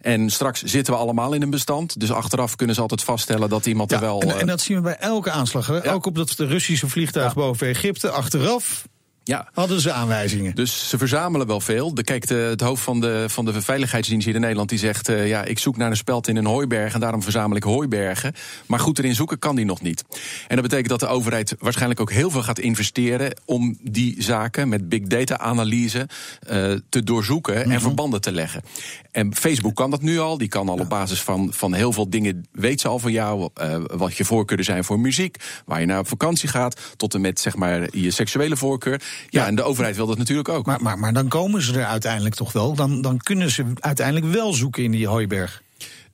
En 0.00 0.30
straks 0.30 0.62
zitten 0.62 0.92
we 0.92 0.98
allemaal 1.00 1.32
in 1.32 1.42
een 1.42 1.50
bestand. 1.50 2.00
Dus 2.00 2.12
achteraf 2.12 2.56
kunnen 2.56 2.74
ze 2.74 2.80
altijd 2.80 3.02
vaststellen 3.02 3.48
dat 3.48 3.66
iemand 3.66 3.92
er 3.92 4.00
wel. 4.00 4.20
en, 4.22 4.38
en 4.40 4.46
dat 4.46 4.60
zien 4.60 4.76
we 4.76 4.82
bij 4.82 4.96
elke 4.96 5.30
aanslag. 5.30 5.86
Ook 5.86 6.06
op 6.08 6.14
dat 6.14 6.34
Russische 6.38 6.88
vliegtuig 6.88 7.34
boven 7.34 7.66
Egypte. 7.66 8.10
Achteraf 8.10 8.88
Ja. 9.28 9.48
Hadden 9.52 9.80
ze 9.80 9.92
aanwijzingen? 9.92 10.54
Dus 10.54 10.88
ze 10.88 10.98
verzamelen 10.98 11.46
wel 11.46 11.60
veel. 11.60 11.94
De, 11.94 12.02
kijk, 12.04 12.26
de, 12.26 12.34
het 12.34 12.60
hoofd 12.60 12.82
van 12.82 13.00
de, 13.00 13.24
van 13.28 13.44
de 13.44 13.62
veiligheidsdienst 13.62 14.26
hier 14.26 14.34
in 14.34 14.40
Nederland 14.40 14.68
die 14.68 14.78
zegt: 14.78 15.08
uh, 15.08 15.28
ja, 15.28 15.44
ik 15.44 15.58
zoek 15.58 15.76
naar 15.76 15.90
een 15.90 15.96
speld 15.96 16.28
in 16.28 16.36
een 16.36 16.46
hooiberg 16.46 16.94
en 16.94 17.00
daarom 17.00 17.22
verzamel 17.22 17.56
ik 17.56 17.62
hooibergen. 17.62 18.32
Maar 18.66 18.78
goed 18.78 18.98
erin 18.98 19.14
zoeken 19.14 19.38
kan 19.38 19.56
die 19.56 19.64
nog 19.64 19.80
niet. 19.80 20.04
En 20.46 20.56
dat 20.56 20.62
betekent 20.62 20.88
dat 20.88 21.00
de 21.00 21.06
overheid 21.06 21.54
waarschijnlijk 21.58 22.00
ook 22.00 22.12
heel 22.12 22.30
veel 22.30 22.42
gaat 22.42 22.58
investeren 22.58 23.40
om 23.44 23.78
die 23.82 24.22
zaken 24.22 24.68
met 24.68 24.88
big 24.88 25.02
data 25.02 25.38
analyse 25.38 26.08
uh, 26.50 26.74
te 26.88 27.02
doorzoeken 27.04 27.62
en 27.62 27.68
Mhm. 27.68 27.80
verbanden 27.80 28.20
te 28.20 28.32
leggen. 28.32 28.62
En 29.10 29.34
Facebook 29.34 29.74
kan 29.74 29.90
dat 29.90 30.02
nu 30.02 30.18
al. 30.18 30.38
Die 30.38 30.48
kan 30.48 30.68
al 30.68 30.78
op 30.78 30.88
basis 30.88 31.22
van, 31.22 31.48
van 31.52 31.74
heel 31.74 31.92
veel 31.92 32.10
dingen 32.10 32.48
weet 32.52 32.80
ze 32.80 32.88
al 32.88 32.98
van 32.98 33.12
jou. 33.12 33.48
Uh, 33.62 33.76
wat 33.86 34.16
je 34.16 34.24
voorkeuren 34.24 34.64
zijn 34.64 34.84
voor 34.84 35.00
muziek, 35.00 35.36
waar 35.64 35.80
je 35.80 35.86
naar 35.86 35.98
op 35.98 36.08
vakantie 36.08 36.48
gaat, 36.48 36.80
tot 36.96 37.14
en 37.14 37.20
met 37.20 37.40
zeg 37.40 37.56
maar 37.56 37.96
je 37.96 38.10
seksuele 38.10 38.56
voorkeur. 38.56 39.02
Ja, 39.28 39.46
en 39.46 39.54
de 39.54 39.62
overheid 39.62 39.96
wil 39.96 40.06
dat 40.06 40.18
natuurlijk 40.18 40.48
ook. 40.48 40.66
Maar, 40.66 40.82
maar, 40.82 40.98
maar 40.98 41.12
dan 41.12 41.28
komen 41.28 41.62
ze 41.62 41.78
er 41.78 41.84
uiteindelijk 41.84 42.34
toch 42.34 42.52
wel. 42.52 42.74
Dan, 42.74 43.00
dan 43.00 43.18
kunnen 43.18 43.50
ze 43.50 43.64
uiteindelijk 43.74 44.32
wel 44.32 44.52
zoeken 44.52 44.82
in 44.82 44.90
die 44.90 45.06
hooiberg. 45.06 45.62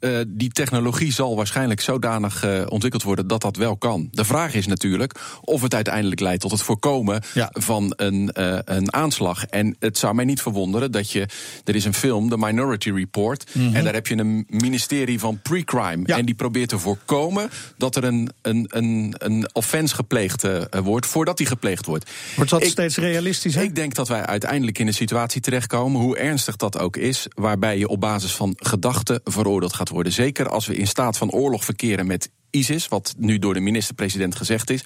Uh, 0.04 0.20
die 0.28 0.50
technologie 0.50 1.12
zal 1.12 1.36
waarschijnlijk 1.36 1.80
zodanig 1.80 2.44
uh, 2.44 2.62
ontwikkeld 2.68 3.02
worden 3.02 3.26
dat 3.26 3.40
dat 3.40 3.56
wel 3.56 3.76
kan. 3.76 4.08
De 4.10 4.24
vraag 4.24 4.54
is 4.54 4.66
natuurlijk 4.66 5.20
of 5.40 5.62
het 5.62 5.74
uiteindelijk 5.74 6.20
leidt 6.20 6.40
tot 6.40 6.50
het 6.50 6.62
voorkomen 6.62 7.22
ja. 7.34 7.50
van 7.52 7.92
een, 7.96 8.30
uh, 8.38 8.58
een 8.64 8.92
aanslag. 8.92 9.44
En 9.44 9.76
het 9.78 9.98
zou 9.98 10.14
mij 10.14 10.24
niet 10.24 10.42
verwonderen 10.42 10.92
dat 10.92 11.10
je. 11.10 11.28
Er 11.64 11.74
is 11.74 11.84
een 11.84 11.94
film, 11.94 12.28
The 12.28 12.38
Minority 12.38 12.90
Report. 12.90 13.44
Mm 13.52 13.66
-hmm. 13.66 13.74
En 13.74 13.84
daar 13.84 13.94
heb 13.94 14.06
je 14.06 14.16
een 14.16 14.44
ministerie 14.48 15.18
van 15.18 15.40
pre-crime. 15.42 16.02
Ja. 16.06 16.16
En 16.16 16.24
die 16.24 16.34
probeert 16.34 16.68
te 16.68 16.78
voorkomen 16.78 17.50
dat 17.76 17.96
er 17.96 18.04
een, 18.04 18.30
een, 18.42 18.66
een, 18.68 19.14
een 19.18 19.48
offense 19.52 19.94
gepleegd 19.94 20.46
wordt 20.82 21.06
voordat 21.06 21.36
die 21.36 21.46
gepleegd 21.46 21.86
wordt. 21.86 22.10
Wordt 22.36 22.50
dat 22.50 22.62
ik, 22.62 22.68
steeds 22.68 22.96
realistischer? 22.96 23.62
Ik 23.62 23.74
denk 23.74 23.94
dat 23.94 24.08
wij 24.08 24.26
uiteindelijk 24.26 24.78
in 24.78 24.86
een 24.86 24.94
situatie 24.94 25.40
terechtkomen, 25.40 26.00
hoe 26.00 26.16
ernstig 26.16 26.56
dat 26.56 26.78
ook 26.78 26.96
is, 26.96 27.26
waarbij 27.34 27.78
je 27.78 27.88
op 27.88 28.00
basis 28.00 28.34
van 28.34 28.54
gedachten 28.56 29.20
veroordeeld 29.24 29.74
gaat 29.74 29.88
worden 29.88 29.93
worden. 29.94 30.12
Zeker 30.12 30.48
als 30.48 30.66
we 30.66 30.76
in 30.76 30.86
staat 30.86 31.18
van 31.18 31.30
oorlog 31.30 31.64
verkeren 31.64 32.06
met 32.06 32.30
ISIS, 32.54 32.88
wat 32.88 33.14
nu 33.18 33.38
door 33.38 33.54
de 33.54 33.60
minister-president 33.60 34.36
gezegd 34.36 34.70
is, 34.70 34.84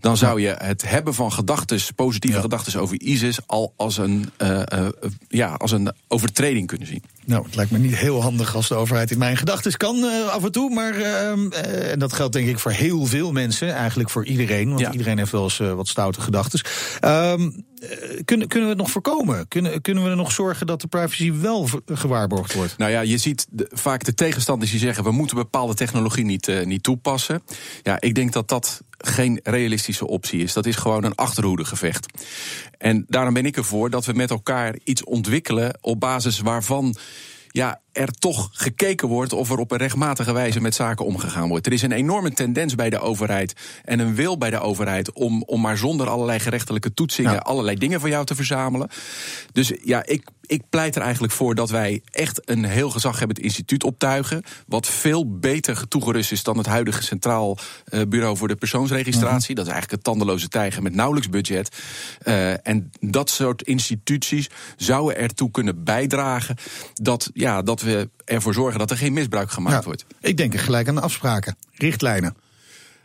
dan 0.00 0.16
zou 0.16 0.40
je 0.40 0.54
het 0.58 0.88
hebben 0.88 1.14
van 1.14 1.32
gedachten, 1.32 1.80
positieve 1.94 2.36
ja. 2.36 2.42
gedachten 2.42 2.80
over 2.80 3.00
ISIS, 3.00 3.38
al 3.46 3.72
als 3.76 3.96
een, 3.98 4.30
uh, 4.38 4.62
uh, 4.74 4.86
ja, 5.28 5.54
als 5.54 5.70
een 5.70 5.92
overtreding 6.08 6.66
kunnen 6.66 6.86
zien. 6.86 7.02
Nou, 7.24 7.44
het 7.44 7.54
lijkt 7.54 7.70
me 7.70 7.78
niet 7.78 7.96
heel 7.96 8.22
handig 8.22 8.54
als 8.54 8.68
de 8.68 8.74
overheid 8.74 9.10
in 9.10 9.18
mijn 9.18 9.36
gedachten 9.36 9.76
kan 9.76 9.96
uh, 9.96 10.28
af 10.28 10.44
en 10.44 10.52
toe. 10.52 10.74
Maar 10.74 10.96
uh, 10.96 11.90
en 11.90 11.98
dat 11.98 12.12
geldt 12.12 12.32
denk 12.32 12.48
ik 12.48 12.58
voor 12.58 12.70
heel 12.70 13.06
veel 13.06 13.32
mensen, 13.32 13.74
eigenlijk 13.74 14.10
voor 14.10 14.24
iedereen. 14.26 14.68
Want 14.68 14.80
ja. 14.80 14.92
iedereen 14.92 15.18
heeft 15.18 15.32
wel 15.32 15.42
eens 15.42 15.58
uh, 15.58 15.72
wat 15.72 15.88
stoute 15.88 16.20
gedachten. 16.20 16.60
kunnen, 18.24 18.48
kunnen 18.48 18.48
we 18.48 18.68
het 18.68 18.76
nog 18.76 18.90
voorkomen? 18.90 19.48
Kunnen, 19.48 19.80
kunnen 19.80 20.04
we 20.04 20.10
er 20.10 20.16
nog 20.16 20.32
zorgen 20.32 20.66
dat 20.66 20.80
de 20.80 20.86
privacy 20.86 21.32
wel 21.32 21.68
gewaarborgd 21.86 22.54
wordt? 22.54 22.78
Nou 22.78 22.90
ja, 22.90 23.00
je 23.00 23.18
ziet 23.18 23.46
de, 23.50 23.70
vaak 23.72 24.04
de 24.04 24.14
tegenstanders 24.14 24.70
die 24.70 24.80
zeggen... 24.80 25.04
we 25.04 25.10
moeten 25.10 25.36
bepaalde 25.36 25.74
technologie 25.74 26.24
niet, 26.24 26.64
niet 26.64 26.84
toepassen. 26.86 27.42
Ja, 27.82 28.00
ik 28.00 28.14
denk 28.14 28.32
dat 28.32 28.48
dat 28.48 28.82
geen 28.98 29.40
realistische 29.42 30.06
optie 30.06 30.42
is. 30.42 30.52
Dat 30.52 30.66
is 30.66 30.76
gewoon 30.76 31.04
een 31.04 31.14
achterhoedegevecht. 31.14 32.06
En 32.78 33.04
daarom 33.08 33.34
ben 33.34 33.46
ik 33.46 33.56
ervoor 33.56 33.90
dat 33.90 34.04
we 34.04 34.12
met 34.12 34.30
elkaar 34.30 34.76
iets 34.84 35.04
ontwikkelen... 35.04 35.78
op 35.80 36.00
basis 36.00 36.40
waarvan 36.40 36.96
ja, 37.48 37.80
er 37.96 38.12
toch 38.12 38.48
gekeken 38.52 39.08
wordt 39.08 39.32
of 39.32 39.50
er 39.50 39.58
op 39.58 39.70
een 39.70 39.78
rechtmatige 39.78 40.32
wijze 40.32 40.60
met 40.60 40.74
zaken 40.74 41.04
omgegaan 41.04 41.48
wordt. 41.48 41.66
Er 41.66 41.72
is 41.72 41.82
een 41.82 41.92
enorme 41.92 42.32
tendens 42.32 42.74
bij 42.74 42.90
de 42.90 42.98
overheid 42.98 43.54
en 43.84 43.98
een 43.98 44.14
wil 44.14 44.38
bij 44.38 44.50
de 44.50 44.58
overheid 44.58 45.12
om, 45.12 45.42
om 45.42 45.60
maar 45.60 45.76
zonder 45.76 46.08
allerlei 46.08 46.38
gerechtelijke 46.38 46.94
toetsingen 46.94 47.32
ja. 47.32 47.38
allerlei 47.38 47.76
dingen 47.76 48.00
van 48.00 48.10
jou 48.10 48.24
te 48.24 48.34
verzamelen. 48.34 48.88
Dus 49.52 49.72
ja, 49.82 50.06
ik, 50.06 50.28
ik 50.46 50.62
pleit 50.70 50.96
er 50.96 51.02
eigenlijk 51.02 51.32
voor 51.32 51.54
dat 51.54 51.70
wij 51.70 52.02
echt 52.10 52.40
een 52.44 52.64
heel 52.64 52.90
gezaghebbend 52.90 53.38
instituut 53.38 53.84
optuigen. 53.84 54.42
Wat 54.66 54.86
veel 54.86 55.38
beter 55.38 55.88
toegerust 55.88 56.32
is 56.32 56.42
dan 56.42 56.58
het 56.58 56.66
huidige 56.66 57.02
Centraal 57.02 57.58
uh, 57.88 58.00
Bureau 58.08 58.36
voor 58.36 58.48
de 58.48 58.56
Persoonsregistratie. 58.56 59.46
-hmm. 59.46 59.54
Dat 59.54 59.66
is 59.66 59.72
eigenlijk 59.72 59.90
het 59.90 60.04
tandeloze 60.04 60.48
tijger 60.48 60.82
met 60.82 60.94
nauwelijks 60.94 61.28
budget. 61.28 61.76
Uh, 62.24 62.66
en 62.66 62.90
dat 63.00 63.30
soort 63.30 63.62
instituties 63.62 64.48
zouden 64.76 65.16
ertoe 65.16 65.50
kunnen 65.50 65.84
bijdragen 65.84 66.56
dat, 66.94 67.30
ja, 67.34 67.62
dat 67.62 67.82
we 67.86 68.08
ervoor 68.24 68.54
zorgen 68.54 68.78
dat 68.78 68.90
er 68.90 68.96
geen 68.96 69.12
misbruik 69.12 69.50
gemaakt 69.50 69.76
ja, 69.76 69.82
wordt. 69.82 70.04
Ik 70.20 70.36
denk 70.36 70.56
gelijk 70.56 70.88
aan 70.88 70.94
de 70.94 71.00
afspraken, 71.00 71.56
richtlijnen. 71.72 72.36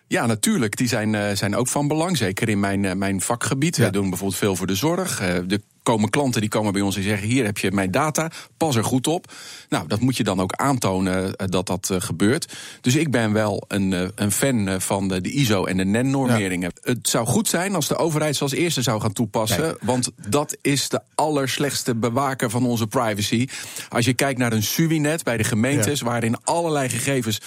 Ja, 0.07 0.25
natuurlijk. 0.25 0.77
Die 0.77 0.87
zijn, 0.87 1.13
uh, 1.13 1.31
zijn 1.33 1.55
ook 1.55 1.67
van 1.67 1.87
belang. 1.87 2.17
Zeker 2.17 2.49
in 2.49 2.59
mijn, 2.59 2.83
uh, 2.83 2.93
mijn 2.93 3.21
vakgebied. 3.21 3.75
Ja. 3.75 3.85
We 3.85 3.91
doen 3.91 4.09
bijvoorbeeld 4.09 4.39
veel 4.39 4.55
voor 4.55 4.67
de 4.67 4.75
zorg. 4.75 5.21
Uh, 5.21 5.37
de 5.47 5.61
komen 5.83 6.09
klanten 6.09 6.41
die 6.41 6.49
komen 6.49 6.73
bij 6.73 6.81
ons 6.81 6.95
en 6.95 7.03
zeggen: 7.03 7.27
Hier 7.27 7.45
heb 7.45 7.57
je 7.57 7.71
mijn 7.71 7.91
data, 7.91 8.31
pas 8.57 8.75
er 8.75 8.83
goed 8.83 9.07
op. 9.07 9.31
Nou, 9.69 9.87
dat 9.87 9.99
moet 9.99 10.17
je 10.17 10.23
dan 10.23 10.39
ook 10.39 10.53
aantonen 10.53 11.33
dat 11.49 11.67
dat 11.67 11.89
uh, 11.91 12.01
gebeurt. 12.01 12.53
Dus 12.81 12.95
ik 12.95 13.11
ben 13.11 13.33
wel 13.33 13.63
een, 13.67 13.91
uh, 13.91 14.07
een 14.15 14.31
fan 14.31 14.81
van 14.81 15.07
de, 15.07 15.21
de 15.21 15.31
ISO 15.31 15.65
en 15.65 15.77
de 15.77 15.85
NEN-normeringen. 15.85 16.71
Ja. 16.75 16.91
Het 16.91 17.09
zou 17.09 17.27
goed 17.27 17.47
zijn 17.47 17.75
als 17.75 17.87
de 17.87 17.97
overheid 17.97 18.35
ze 18.35 18.43
als 18.43 18.53
eerste 18.53 18.81
zou 18.81 19.01
gaan 19.01 19.13
toepassen. 19.13 19.61
Kijk. 19.61 19.77
Want 19.81 20.09
dat 20.15 20.57
is 20.61 20.89
de 20.89 21.01
allerslechtste 21.15 21.95
bewaker 21.95 22.49
van 22.49 22.65
onze 22.65 22.87
privacy. 22.87 23.47
Als 23.89 24.05
je 24.05 24.13
kijkt 24.13 24.39
naar 24.39 24.53
een 24.53 24.63
SUWINet 24.63 25.23
bij 25.23 25.37
de 25.37 25.43
gemeentes, 25.43 25.99
ja. 25.99 26.05
waarin 26.05 26.43
allerlei 26.43 26.89
gegevens 26.89 27.41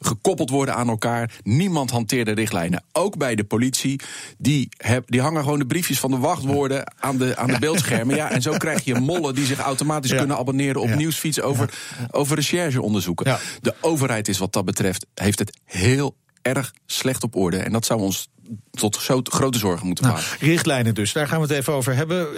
gekoppeld 0.00 0.50
worden 0.50 0.74
aan 0.74 0.88
elkaar. 0.88 1.30
Niemand 1.42 1.90
hanteert 1.90 2.26
de 2.26 2.32
richtlijnen. 2.32 2.82
Ook 2.92 3.16
bij 3.16 3.34
de 3.34 3.44
politie. 3.44 4.00
Die, 4.38 4.68
heb, 4.76 5.04
die 5.06 5.20
hangen 5.20 5.42
gewoon 5.42 5.58
de 5.58 5.66
briefjes 5.66 6.00
van 6.00 6.10
de 6.10 6.18
wachtwoorden 6.18 6.92
aan 7.00 7.18
de, 7.18 7.36
aan 7.36 7.46
de 7.46 7.58
beeldschermen. 7.82 8.16
Ja, 8.16 8.30
en 8.30 8.42
zo 8.42 8.56
krijg 8.56 8.84
je 8.84 8.94
mollen 8.94 9.34
die 9.34 9.46
zich 9.46 9.58
automatisch 9.58 10.10
ja. 10.10 10.18
kunnen 10.18 10.36
abonneren 10.36 10.80
op 10.80 10.88
ja. 10.88 10.96
nieuwsfiets 10.96 11.40
over, 11.40 11.70
ja. 11.98 12.06
over 12.10 12.36
rechercheonderzoeken. 12.36 13.38
De 13.60 13.74
overheid 13.80 14.28
is 14.28 14.38
wat 14.38 14.52
dat 14.52 14.64
betreft, 14.64 15.06
heeft 15.14 15.38
het 15.38 15.58
heel 15.64 16.16
erg 16.42 16.72
slecht 16.86 17.22
op 17.22 17.36
orde. 17.36 17.56
En 17.56 17.72
dat 17.72 17.86
zou 17.86 18.00
ons 18.00 18.28
tot 18.70 18.96
zo 18.96 19.20
grote 19.24 19.58
zorgen 19.58 19.86
moeten 19.86 20.04
nou, 20.04 20.16
maken. 20.16 20.46
Richtlijnen 20.46 20.94
dus, 20.94 21.12
daar 21.12 21.28
gaan 21.28 21.40
we 21.40 21.46
het 21.46 21.56
even 21.56 21.72
over 21.72 21.94
hebben. 21.94 22.28
Uh, 22.32 22.36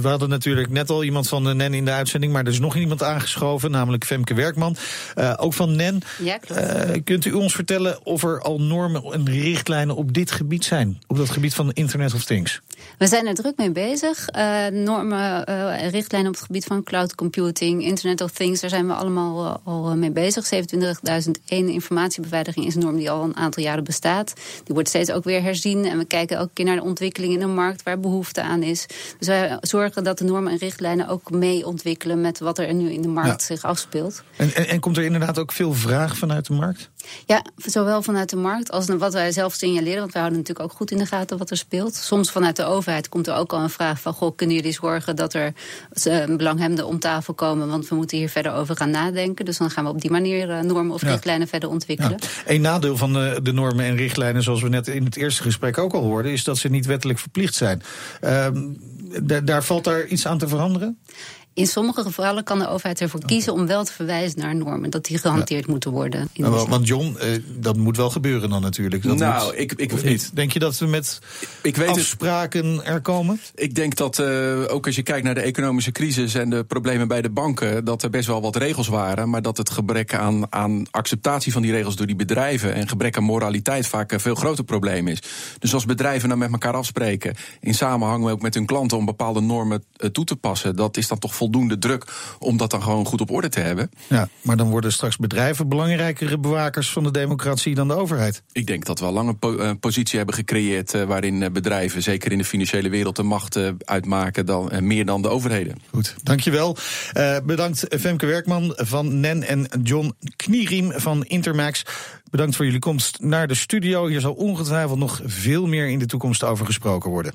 we 0.00 0.08
hadden 0.08 0.28
natuurlijk 0.28 0.70
net 0.70 0.90
al 0.90 1.04
iemand 1.04 1.28
van 1.28 1.44
de 1.44 1.54
NEN 1.54 1.74
in 1.74 1.84
de 1.84 1.90
uitzending... 1.90 2.32
maar 2.32 2.44
er 2.44 2.52
is 2.52 2.58
nog 2.58 2.76
iemand 2.76 3.02
aangeschoven, 3.02 3.70
namelijk 3.70 4.04
Femke 4.04 4.34
Werkman. 4.34 4.76
Uh, 5.16 5.34
ook 5.36 5.54
van 5.54 5.76
NEN. 5.76 6.02
Ja, 6.22 6.38
uh, 6.50 6.96
kunt 7.04 7.24
u 7.24 7.32
ons 7.32 7.54
vertellen 7.54 8.06
of 8.06 8.22
er 8.22 8.40
al 8.40 8.60
normen 8.60 9.02
en 9.02 9.30
richtlijnen 9.30 9.96
op 9.96 10.12
dit 10.12 10.30
gebied 10.30 10.64
zijn? 10.64 10.98
Op 11.06 11.16
dat 11.16 11.30
gebied 11.30 11.54
van 11.54 11.72
Internet 11.72 12.14
of 12.14 12.24
Things? 12.24 12.60
We 12.98 13.06
zijn 13.06 13.26
er 13.26 13.34
druk 13.34 13.56
mee 13.56 13.70
bezig. 13.70 14.28
normen 14.70 15.46
en 15.46 15.90
richtlijnen 15.90 16.28
op 16.30 16.36
het 16.36 16.44
gebied 16.44 16.64
van 16.64 16.82
cloud 16.82 17.14
computing, 17.14 17.82
Internet 17.82 18.20
of 18.20 18.30
Things... 18.30 18.60
daar 18.60 18.70
zijn 18.70 18.86
we 18.86 18.92
allemaal 18.92 19.60
al 19.64 19.96
mee 19.96 20.10
bezig. 20.10 20.50
27.001 20.54 21.32
informatiebeveiliging 21.46 22.66
is 22.66 22.74
een 22.74 22.80
norm 22.80 22.96
die 22.96 23.10
al 23.10 23.24
een 23.24 23.36
aantal 23.36 23.62
jaren 23.62 23.84
bestaat. 23.84 24.32
Die 24.64 24.74
wordt 24.74 24.88
steeds 24.88 25.10
ook 25.10 25.24
weer 25.24 25.42
herzien. 25.42 25.84
En 25.84 25.98
we 25.98 26.04
kijken 26.04 26.36
elke 26.36 26.50
keer 26.52 26.64
naar 26.64 26.76
de 26.76 26.82
ontwikkeling 26.82 27.32
in 27.32 27.38
de 27.38 27.46
markt 27.46 27.82
waar 27.82 28.00
behoefte 28.00 28.42
aan 28.42 28.62
is. 28.62 28.86
Dus 29.18 29.28
wij 29.28 29.58
zorgen 29.60 30.04
dat 30.04 30.18
de 30.18 30.24
normen 30.24 30.52
en 30.52 30.58
richtlijnen 30.58 31.08
ook 31.08 31.30
mee 31.30 31.66
ontwikkelen 31.66 32.20
met 32.20 32.38
wat 32.38 32.58
er 32.58 32.74
nu 32.74 32.90
in 32.90 33.02
de 33.02 33.08
markt 33.08 33.40
ja. 33.40 33.54
zich 33.54 33.64
afspeelt. 33.64 34.22
En, 34.36 34.54
en, 34.54 34.68
en, 34.68 34.80
komt 34.80 34.96
er 34.96 35.04
inderdaad 35.04 35.38
ook 35.38 35.52
veel 35.52 35.72
vraag 35.72 36.16
vanuit 36.16 36.46
de 36.46 36.52
markt? 36.52 36.90
Ja, 37.26 37.42
zowel 37.56 38.02
vanuit 38.02 38.30
de 38.30 38.36
markt 38.36 38.70
als 38.70 38.86
wat 38.86 39.12
wij 39.12 39.32
zelf 39.32 39.54
signaleren. 39.54 39.98
Want 39.98 40.12
wij 40.12 40.22
houden 40.22 40.40
natuurlijk 40.40 40.70
ook 40.70 40.76
goed 40.76 40.90
in 40.90 40.98
de 40.98 41.06
gaten 41.06 41.38
wat 41.38 41.50
er 41.50 41.56
speelt. 41.56 41.94
Soms 41.94 42.30
vanuit 42.30 42.56
de 42.56 42.64
overheid 42.68 43.08
komt 43.08 43.26
er 43.26 43.34
ook 43.34 43.52
al 43.52 43.60
een 43.60 43.70
vraag 43.70 44.00
van... 44.00 44.12
goh, 44.12 44.36
kunnen 44.36 44.56
jullie 44.56 44.72
zorgen 44.72 45.16
dat 45.16 45.34
er 45.34 45.52
uh, 46.06 46.24
belanghebbenden 46.36 46.86
om 46.86 46.98
tafel 46.98 47.34
komen... 47.34 47.68
want 47.68 47.88
we 47.88 47.94
moeten 47.94 48.18
hier 48.18 48.28
verder 48.28 48.52
over 48.52 48.76
gaan 48.76 48.90
nadenken. 48.90 49.44
Dus 49.44 49.58
dan 49.58 49.70
gaan 49.70 49.84
we 49.84 49.90
op 49.90 50.00
die 50.00 50.10
manier 50.10 50.48
uh, 50.48 50.60
normen 50.60 50.94
of 50.94 51.02
ja. 51.02 51.08
richtlijnen 51.08 51.48
verder 51.48 51.68
ontwikkelen. 51.68 52.18
Ja. 52.20 52.52
Een 52.52 52.60
nadeel 52.60 52.96
van 52.96 53.12
de, 53.12 53.40
de 53.42 53.52
normen 53.52 53.84
en 53.84 53.96
richtlijnen, 53.96 54.42
zoals 54.42 54.62
we 54.62 54.68
net 54.68 54.88
in 54.88 55.04
het 55.04 55.16
eerste 55.16 55.42
gesprek 55.42 55.78
ook 55.78 55.92
al 55.92 56.02
hoorden... 56.02 56.32
is 56.32 56.44
dat 56.44 56.58
ze 56.58 56.68
niet 56.68 56.86
wettelijk 56.86 57.18
verplicht 57.18 57.54
zijn. 57.54 57.82
Uh, 58.24 58.46
daar 59.44 59.64
valt 59.64 59.84
daar 59.84 60.06
iets 60.06 60.26
aan 60.26 60.38
te 60.38 60.48
veranderen? 60.48 60.98
In 61.58 61.66
sommige 61.66 62.02
gevallen 62.02 62.44
kan 62.44 62.58
de 62.58 62.68
overheid 62.68 63.00
ervoor 63.00 63.24
kiezen 63.26 63.52
om 63.52 63.66
wel 63.66 63.84
te 63.84 63.92
verwijzen 63.92 64.38
naar 64.38 64.56
normen. 64.56 64.90
Dat 64.90 65.04
die 65.04 65.18
gehanteerd 65.18 65.64
ja. 65.64 65.70
moeten 65.70 65.90
worden. 65.90 66.28
In 66.32 66.42
nou, 66.42 66.68
want 66.68 66.86
John, 66.86 67.16
eh, 67.20 67.28
dat 67.56 67.76
moet 67.76 67.96
wel 67.96 68.10
gebeuren 68.10 68.50
dan 68.50 68.62
natuurlijk. 68.62 69.02
Dat 69.02 69.16
nou, 69.16 69.44
moet, 69.44 69.58
ik, 69.58 69.72
ik 69.72 70.04
niet. 70.04 70.30
Denk 70.34 70.52
je 70.52 70.58
dat 70.58 70.78
we 70.78 70.86
met 70.86 71.18
ik 71.62 71.76
weet 71.76 71.88
afspraken 71.88 72.66
het. 72.66 72.86
er 72.86 73.00
komen? 73.00 73.40
Ik 73.54 73.74
denk 73.74 73.96
dat 73.96 74.18
uh, 74.18 74.26
ook 74.68 74.86
als 74.86 74.96
je 74.96 75.02
kijkt 75.02 75.24
naar 75.24 75.34
de 75.34 75.40
economische 75.40 75.92
crisis 75.92 76.34
en 76.34 76.50
de 76.50 76.64
problemen 76.64 77.08
bij 77.08 77.22
de 77.22 77.30
banken, 77.30 77.84
dat 77.84 78.02
er 78.02 78.10
best 78.10 78.26
wel 78.26 78.40
wat 78.40 78.56
regels 78.56 78.88
waren. 78.88 79.30
Maar 79.30 79.42
dat 79.42 79.56
het 79.56 79.70
gebrek 79.70 80.14
aan, 80.14 80.52
aan 80.52 80.86
acceptatie 80.90 81.52
van 81.52 81.62
die 81.62 81.72
regels 81.72 81.96
door 81.96 82.06
die 82.06 82.16
bedrijven 82.16 82.74
en 82.74 82.88
gebrek 82.88 83.16
aan 83.16 83.24
moraliteit 83.24 83.86
vaak 83.86 84.12
een 84.12 84.20
veel 84.20 84.34
groter 84.34 84.64
probleem 84.64 85.08
is. 85.08 85.22
Dus 85.58 85.74
als 85.74 85.84
bedrijven 85.84 86.28
nou 86.28 86.40
met 86.40 86.52
elkaar 86.52 86.74
afspreken, 86.74 87.34
in 87.60 87.74
samenhang 87.74 88.28
ook 88.28 88.42
met 88.42 88.54
hun 88.54 88.66
klanten 88.66 88.98
om 88.98 89.04
bepaalde 89.04 89.40
normen 89.40 89.84
uh, 89.96 90.10
toe 90.10 90.24
te 90.24 90.36
passen, 90.36 90.76
dat 90.76 90.96
is 90.96 91.08
dan 91.08 91.18
toch 91.18 91.34
voldoende 91.34 91.46
voldoende 91.48 91.78
druk 91.78 92.04
om 92.38 92.56
dat 92.56 92.70
dan 92.70 92.82
gewoon 92.82 93.06
goed 93.06 93.20
op 93.20 93.30
orde 93.30 93.48
te 93.48 93.60
hebben. 93.60 93.90
Ja, 94.06 94.28
maar 94.40 94.56
dan 94.56 94.70
worden 94.70 94.92
straks 94.92 95.16
bedrijven 95.16 95.68
belangrijkere 95.68 96.38
bewakers 96.38 96.90
van 96.90 97.02
de 97.02 97.10
democratie 97.10 97.74
dan 97.74 97.88
de 97.88 97.94
overheid. 97.94 98.42
Ik 98.52 98.66
denk 98.66 98.84
dat 98.84 98.98
we 98.98 99.04
al 99.04 99.12
lang 99.12 99.36
een 99.40 99.78
positie 99.78 100.16
hebben 100.16 100.34
gecreëerd 100.34 101.04
waarin 101.04 101.52
bedrijven, 101.52 102.02
zeker 102.02 102.32
in 102.32 102.38
de 102.38 102.44
financiële 102.44 102.88
wereld, 102.88 103.16
de 103.16 103.22
macht 103.22 103.58
uitmaken 103.84 104.46
dan, 104.46 104.70
meer 104.80 105.04
dan 105.04 105.22
de 105.22 105.28
overheden. 105.28 105.78
Goed, 105.90 106.14
dankjewel. 106.22 106.76
Bedankt 107.44 107.86
Femke 108.00 108.26
Werkman 108.26 108.72
van 108.76 109.20
NEN 109.20 109.42
en 109.42 109.68
John 109.82 110.14
Knieriem 110.36 110.92
van 110.92 111.24
Intermax. 111.24 111.82
Bedankt 112.30 112.56
voor 112.56 112.64
jullie 112.64 112.80
komst 112.80 113.20
naar 113.20 113.48
de 113.48 113.54
studio. 113.54 114.06
Hier 114.06 114.20
zal 114.20 114.32
ongetwijfeld 114.32 114.98
nog 114.98 115.20
veel 115.24 115.66
meer 115.66 115.88
in 115.88 115.98
de 115.98 116.06
toekomst 116.06 116.44
over 116.44 116.66
gesproken 116.66 117.10
worden. 117.10 117.32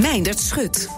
Meindert 0.00 0.40
Schut. 0.40 0.88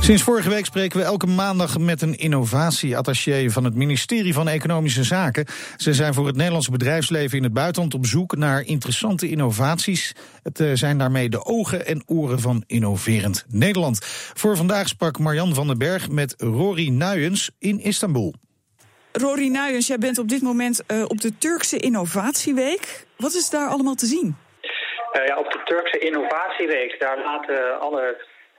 Sinds 0.00 0.22
vorige 0.22 0.48
week 0.48 0.64
spreken 0.64 0.98
we 0.98 1.04
elke 1.04 1.26
maandag 1.26 1.78
met 1.78 2.02
een 2.02 2.16
innovatieattaché 2.16 3.50
van 3.50 3.64
het 3.64 3.74
ministerie 3.74 4.34
van 4.34 4.48
Economische 4.48 5.04
Zaken. 5.04 5.46
Ze 5.76 5.94
zijn 5.94 6.14
voor 6.14 6.26
het 6.26 6.36
Nederlandse 6.36 6.70
bedrijfsleven 6.70 7.36
in 7.36 7.42
het 7.42 7.52
buitenland 7.52 7.94
op 7.94 8.06
zoek 8.06 8.36
naar 8.36 8.62
interessante 8.62 9.28
innovaties. 9.28 10.12
Het 10.42 10.60
eh, 10.60 10.70
zijn 10.74 10.98
daarmee 10.98 11.28
de 11.28 11.44
ogen 11.44 11.86
en 11.86 12.02
oren 12.06 12.40
van 12.40 12.62
innoverend 12.66 13.44
Nederland. 13.48 13.98
Voor 14.34 14.56
vandaag 14.56 14.88
sprak 14.88 15.18
Marjan 15.18 15.54
van 15.54 15.66
den 15.66 15.78
Berg 15.78 16.10
met 16.10 16.34
Rory 16.38 16.88
Nuyens 16.88 17.50
in 17.58 17.80
Istanbul. 17.80 18.34
Rory 19.12 19.48
Nuyens, 19.48 19.86
jij 19.86 19.98
bent 19.98 20.18
op 20.18 20.28
dit 20.28 20.42
moment 20.42 20.80
uh, 20.86 21.04
op 21.08 21.20
de 21.20 21.38
Turkse 21.38 21.76
Innovatieweek. 21.76 23.06
Wat 23.16 23.34
is 23.34 23.50
daar 23.50 23.68
allemaal 23.68 23.94
te 23.94 24.06
zien? 24.06 24.36
Uh, 25.16 25.26
ja, 25.26 25.38
op 25.38 25.52
de 25.52 25.60
Turkse 25.64 25.98
Innovatieweek, 25.98 27.00
daar 27.00 27.18
laten 27.18 27.80
alle 27.80 28.16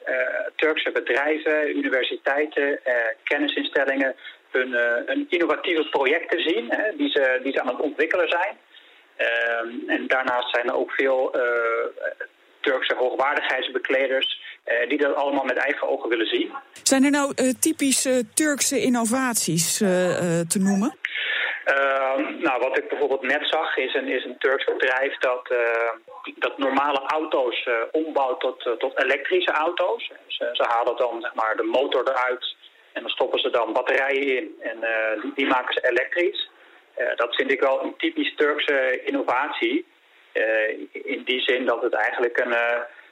uh, 0.10 0.15
Turkse 0.56 0.91
bedrijven, 0.91 1.78
universiteiten, 1.78 2.80
kennisinstellingen 3.24 4.15
hun, 4.52 5.26
innovatieve 5.30 5.89
projecten 5.89 6.41
zien, 6.41 6.65
hè, 6.70 6.96
die, 6.96 7.10
ze, 7.10 7.39
die 7.43 7.52
ze 7.52 7.62
aan 7.62 7.67
het 7.67 7.80
ontwikkelen 7.80 8.30
zijn. 8.30 8.56
En 9.88 10.08
daarnaast 10.08 10.56
zijn 10.56 10.67
er 10.67 10.76
ook 10.76 10.91
veel 10.91 11.36
Turkse 12.62 12.96
hoogwaardigheidsbekleders 12.96 14.41
die 14.88 14.98
dat 14.98 15.15
allemaal 15.15 15.43
met 15.46 15.58
eigen 15.58 15.88
ogen 15.88 16.10
willen 16.10 16.28
zien. 16.28 16.54
Zijn 16.84 17.04
er 17.04 17.12
nou 17.12 17.34
typische 17.60 18.24
Turkse 18.34 18.82
innovaties 18.82 19.78
te 20.48 20.60
noemen? 20.60 20.98
Ehm, 21.67 22.41
nou, 22.41 22.60
wat 22.60 22.77
ik 22.77 22.89
bijvoorbeeld 22.89 23.21
net 23.21 23.47
zag 23.47 23.77
is 23.77 23.93
een, 23.93 24.08
is 24.08 24.25
een 24.25 24.38
Turks 24.38 24.65
bedrijf 24.65 25.17
dat, 25.17 25.53
dat 26.36 26.58
normale 26.58 27.01
auto's 27.08 27.69
ombouwt 27.91 28.39
tot, 28.39 28.80
tot 28.80 29.03
elektrische 29.03 29.51
auto's. 29.51 30.12
Ze, 30.27 30.49
ze, 30.51 30.63
halen 30.67 30.97
dan 30.97 31.21
zeg 31.21 31.34
maar, 31.34 31.56
de 31.56 31.63
motor 31.63 32.10
eruit 32.10 32.56
en 32.93 33.01
dan 33.01 33.12
stoppen 33.12 33.39
ze 33.39 33.49
dan 33.49 33.73
batterijen 33.73 34.38
in 34.38 34.56
en 34.60 34.77
die, 35.21 35.32
die, 35.36 35.47
maken 35.47 35.73
ze 35.73 35.89
elektrisch. 35.89 36.49
dat 37.15 37.36
vind 37.36 37.51
ik 37.51 37.60
wel 37.60 37.84
een 37.84 37.97
typisch 37.97 38.36
Turkse 38.36 39.01
innovatie. 39.03 39.86
in 40.91 41.23
die 41.23 41.41
zin 41.41 41.65
dat 41.65 41.82
het 41.82 41.93
eigenlijk 41.93 42.38
een 42.38 42.56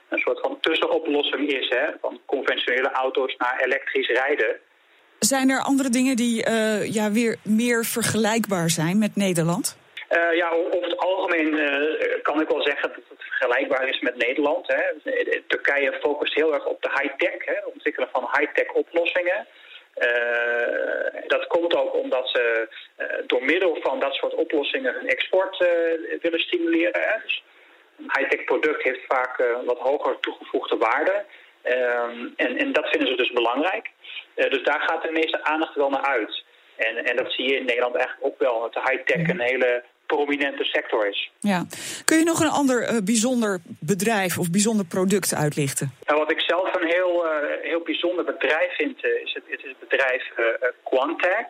een 0.10 0.20
soort 0.20 0.40
van 0.40 0.60
tussenoplossing 0.60 1.48
is. 1.50 1.70
Hè, 1.70 1.86
van 2.02 2.20
conventionele 2.26 2.92
auto's 2.92 3.36
naar 3.38 3.62
elektrisch 3.64 4.08
rijden. 4.08 4.60
Zijn 5.20 5.50
er 5.50 5.62
andere 5.62 5.90
dingen 5.90 6.16
die 6.16 6.48
uh, 6.50 6.94
ja, 6.94 7.12
weer 7.12 7.38
meer 7.44 7.86
vergelijkbaar 7.86 8.70
zijn 8.70 8.98
met 8.98 9.16
Nederland? 9.16 9.78
Uh, 10.10 10.38
ja, 10.38 10.50
over 10.50 10.90
het 10.90 10.98
algemeen 10.98 11.54
uh, 11.54 12.22
kan 12.22 12.42
ik 12.42 12.48
wel 12.48 12.62
zeggen 12.62 12.90
dat 12.90 13.02
het 13.10 13.24
vergelijkbaar 13.24 13.88
is 13.88 14.00
met 14.00 14.18
Nederland. 14.18 14.68
Hè. 14.68 15.12
Turkije 15.48 15.94
focust 16.02 16.36
heel 16.36 16.54
erg 16.54 16.66
op 16.66 16.82
de 16.82 16.90
high-tech, 16.90 17.56
het 17.56 17.74
ontwikkelen 17.74 18.10
van 18.12 18.30
high-tech 18.38 18.72
oplossingen. 18.72 19.48
dat 21.28 21.48
komt 21.48 21.76
ook 21.76 21.94
omdat 21.94 22.30
ze 22.30 22.68
door 23.28 23.44
middel 23.44 23.78
van 23.82 24.00
dat 24.00 24.14
soort 24.14 24.34
oplossingen 24.34 24.94
hun 24.94 25.08
export 25.08 25.58
willen 26.22 26.40
stimuleren. 26.40 27.02
Hè. 27.02 27.18
Dus 27.24 27.44
een 27.98 28.12
high-tech 28.18 28.44
product 28.44 28.84
heeft 28.84 29.06
vaak 29.08 29.44
wat 29.66 29.78
hoger 29.78 30.20
toegevoegde 30.20 30.78
waarde. 30.78 31.26
Um, 31.68 32.34
en, 32.36 32.58
en, 32.58 32.74
dat 32.74 32.88
vinden 32.88 33.08
ze 33.08 33.16
dus 33.16 33.32
belangrijk. 33.32 33.90
Uh, 34.36 34.50
dus 34.50 34.64
daar 34.64 34.82
gaat 34.82 35.02
de 35.02 35.12
meeste 35.12 35.44
aandacht 35.44 35.76
wel 35.76 35.90
naar 35.90 36.06
uit. 36.06 36.44
En, 36.76 37.06
en 37.06 37.16
dat 37.16 37.32
zie 37.32 37.46
je 37.46 37.56
in 37.56 37.66
Nederland 37.66 37.96
eigenlijk 37.96 38.26
ook 38.26 38.40
wel, 38.40 38.60
dat 38.60 38.74
de 38.74 38.82
high-tech 38.90 39.28
een 39.28 39.40
hele 39.40 39.84
prominente 40.06 40.64
sector 40.64 41.08
is. 41.08 41.32
Ja. 41.40 41.66
Kun 42.06 42.18
je 42.18 42.24
nog 42.24 42.40
een 42.40 42.50
ander 42.50 42.82
uh, 42.82 42.98
bijzonder 43.04 43.60
bedrijf 43.80 44.38
of 44.38 44.52
bijzonder 44.52 44.86
product 44.86 45.34
uitlichten? 45.34 45.92
Nou, 46.06 46.20
wat 46.20 46.32
ik 46.32 46.42
zelf 46.42 46.76
een 46.76 46.88
heel, 46.88 47.26
heel 47.62 47.82
bijzonder 47.82 48.26
bedrijf 48.26 48.76
vind, 48.76 49.04
is 49.04 49.34
het, 49.34 49.44
het, 49.48 49.64
is 49.64 49.70
het 49.70 49.90
bedrijf 49.90 50.32
Quantec. 50.84 51.48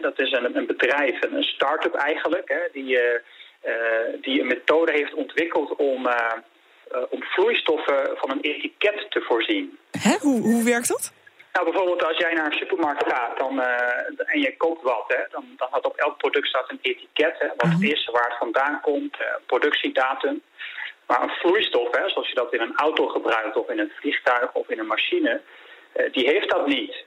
dat 0.00 0.20
is 0.20 0.32
een, 0.32 0.56
een 0.56 0.66
bedrijf, 0.66 1.22
een 1.22 1.42
start-up 1.42 1.94
eigenlijk, 1.94 2.48
hè, 2.48 2.60
die 2.72 2.98
eh, 3.66 4.20
die 4.20 4.40
een 4.40 4.46
methode 4.46 4.92
heeft 4.92 5.14
ontwikkeld 5.14 5.76
om, 5.76 6.06
eh, 6.06 6.14
eh, 6.14 6.38
om 7.10 7.22
vloeistoffen 7.22 8.16
van 8.16 8.30
een 8.30 8.40
etiket 8.40 9.06
te 9.10 9.20
voorzien. 9.20 9.78
Hè? 9.90 10.16
Hoe, 10.20 10.40
hoe 10.40 10.64
werkt 10.64 10.88
dat? 10.88 11.12
Nou, 11.52 11.70
bijvoorbeeld 11.70 12.04
als 12.04 12.16
jij 12.16 12.32
naar 12.32 12.46
een 12.46 12.58
supermarkt 12.58 13.12
gaat 13.12 13.38
dan, 13.38 13.60
en 14.26 14.40
je 14.40 14.56
koopt 14.56 14.82
wat, 14.82 15.04
hè, 15.06 15.22
dan, 15.30 15.44
dan 15.56 15.68
had 15.70 15.84
op 15.84 15.96
elk 15.96 16.18
product 16.18 16.46
staat 16.46 16.70
een 16.70 16.78
etiket. 16.82 17.34
Hè, 17.38 17.46
wat 17.56 17.72
het 17.72 17.82
is, 17.82 18.08
waar 18.12 18.28
het 18.28 18.38
vandaan 18.38 18.80
komt, 18.80 19.16
productiedatum. 19.46 20.42
Maar 21.06 21.22
een 21.22 21.36
vloeistof, 21.40 21.88
hè, 21.90 22.08
zoals 22.08 22.28
je 22.28 22.34
dat 22.34 22.52
in 22.52 22.60
een 22.60 22.76
auto 22.76 23.08
gebruikt 23.08 23.56
of 23.56 23.70
in 23.70 23.78
een 23.78 23.92
vliegtuig 24.00 24.52
of 24.52 24.68
in 24.68 24.78
een 24.78 24.86
machine, 24.86 25.40
die 26.12 26.28
heeft 26.28 26.50
dat 26.50 26.66
niet. 26.66 27.04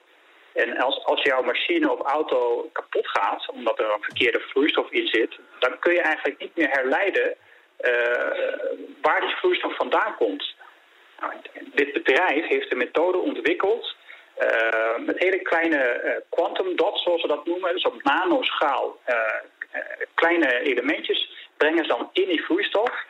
En 0.54 0.78
als, 0.78 1.06
als 1.06 1.22
jouw 1.22 1.42
machine 1.42 1.92
of 1.92 2.02
auto 2.02 2.70
kapot 2.74 3.08
gaat, 3.08 3.50
omdat 3.50 3.80
er 3.80 3.94
een 3.94 4.04
verkeerde 4.04 4.40
vloeistof 4.40 4.92
in 4.92 5.08
zit, 5.08 5.40
dan 5.60 5.80
kun 5.80 5.94
je 5.94 6.02
eigenlijk 6.02 6.40
niet 6.40 6.56
meer 6.56 6.70
herleiden 6.70 7.28
uh, 7.28 7.49
waar 9.02 9.22
die 9.22 9.36
vloeistof 9.36 9.76
vandaan 9.76 10.16
komt. 10.16 10.56
Nou, 11.20 11.34
dit 11.74 11.94
bedrijf 11.94 12.48
heeft 12.48 12.72
een 12.72 12.78
methode 12.78 13.18
ontwikkeld 13.18 13.96
uh, 14.40 15.06
met 15.06 15.20
hele 15.20 15.42
kleine 15.42 16.24
quantum 16.30 16.76
dots, 16.76 17.04
zoals 17.04 17.22
ze 17.22 17.28
dat 17.28 17.46
noemen, 17.46 17.74
dus 17.74 17.86
op 17.86 18.04
nanoschaal. 18.04 18.98
kleine 20.14 20.60
elementjes 20.60 21.30
brengen 21.58 21.86
ze 21.86 21.90
dan 21.90 22.10
in 22.14 22.28
die 22.28 22.44
vloeistof. 22.44 23.06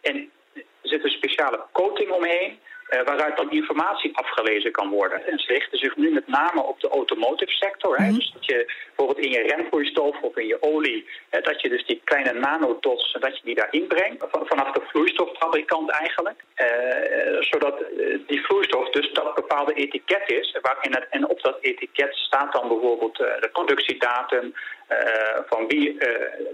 en 0.00 0.30
er 0.54 0.88
zit 0.88 1.04
een 1.04 1.10
speciale 1.10 1.60
coating 1.72 2.10
omheen. 2.10 2.58
Uh, 2.90 3.02
waaruit 3.04 3.36
dan 3.36 3.50
informatie 3.50 4.16
afgelezen 4.16 4.72
kan 4.72 4.88
worden. 4.88 5.26
En 5.26 5.38
ze 5.38 5.52
richten 5.52 5.78
zich 5.78 5.96
nu 5.96 6.10
met 6.10 6.26
name 6.26 6.62
op 6.62 6.80
de 6.80 6.88
automotive 6.88 7.52
sector. 7.52 7.96
Hè? 7.96 8.06
Mhm. 8.06 8.14
Dus 8.14 8.32
dat 8.32 8.44
je 8.46 8.72
bijvoorbeeld 8.86 9.26
in 9.26 9.30
je 9.30 9.54
remvloeistof 9.54 10.20
of 10.20 10.36
in 10.36 10.46
je 10.46 10.62
olie, 10.62 11.08
hè, 11.30 11.40
dat 11.40 11.60
je 11.60 11.68
dus 11.68 11.86
die 11.86 12.00
kleine 12.04 12.32
nanodots, 12.32 13.16
dat 13.20 13.36
je 13.36 13.44
die 13.44 13.54
daar 13.54 13.68
inbrengt. 13.70 14.24
Vanaf 14.30 14.72
de 14.72 14.80
vloeistoffabrikant 14.86 15.90
eigenlijk. 15.90 16.44
Uh, 16.56 17.40
zodat 17.40 17.80
uh, 17.80 18.18
die 18.26 18.44
vloeistof 18.44 18.90
dus 18.90 19.12
dat 19.12 19.34
bepaalde 19.34 19.74
etiket 19.74 20.30
is. 20.30 20.58
Waarin 20.62 20.94
het, 20.94 21.06
en 21.10 21.28
op 21.28 21.42
dat 21.42 21.58
etiket 21.60 22.14
staat 22.14 22.52
dan 22.52 22.68
bijvoorbeeld 22.68 23.16
de 23.16 23.48
productiedatum, 23.52 24.54
van 25.46 25.66
wie 25.66 25.98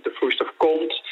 de 0.03 0.11
vloeistof 0.15 0.53
komt 0.57 1.03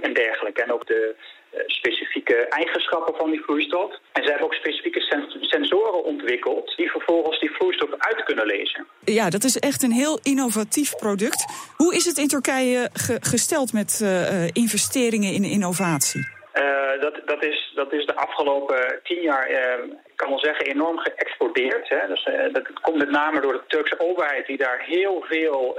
en 0.00 0.12
dergelijke. 0.12 0.62
En 0.62 0.72
ook 0.72 0.86
de 0.86 1.14
eh, 1.50 1.60
specifieke 1.66 2.34
eigenschappen 2.34 3.14
van 3.16 3.30
die 3.30 3.40
vloeistof. 3.40 3.92
En 4.12 4.22
ze 4.22 4.28
hebben 4.28 4.46
ook 4.46 4.54
specifieke 4.54 5.00
sensoren 5.40 6.04
ontwikkeld 6.04 6.76
die 6.76 6.90
vervolgens 6.90 7.40
die 7.40 7.50
vloeistof 7.50 7.90
uit 7.98 8.24
kunnen 8.24 8.46
lezen. 8.46 8.86
Ja, 9.04 9.30
dat 9.30 9.44
is 9.44 9.58
echt 9.58 9.82
een 9.82 9.92
heel 9.92 10.18
innovatief 10.22 10.96
product. 10.96 11.44
Hoe 11.76 11.94
is 11.94 12.04
het 12.04 12.18
in 12.18 12.28
Turkije 12.28 12.90
gesteld 13.20 13.72
met 13.72 14.00
uh, 14.02 14.46
investeringen 14.46 15.32
in 15.32 15.44
innovatie? 15.44 16.28
Uh, 16.54 17.00
dat, 17.00 17.20
dat, 17.24 17.44
is, 17.44 17.72
dat 17.74 17.92
is 17.92 18.06
de 18.06 18.16
afgelopen 18.16 19.00
tien 19.02 19.22
jaar, 19.22 19.50
uh, 19.50 19.84
ik 20.06 20.16
kan 20.16 20.28
wel 20.28 20.38
zeggen, 20.38 20.66
enorm 20.66 20.98
geëxplodeerd. 20.98 21.88
Hè. 21.88 22.06
Dus, 22.08 22.28
dat 22.52 22.80
komt 22.80 22.96
met 22.96 23.10
name 23.10 23.40
door 23.40 23.52
de 23.52 23.62
Turkse 23.66 24.00
overheid 24.00 24.46
die 24.46 24.56
daar 24.56 24.84
heel 24.86 25.24
veel 25.28 25.78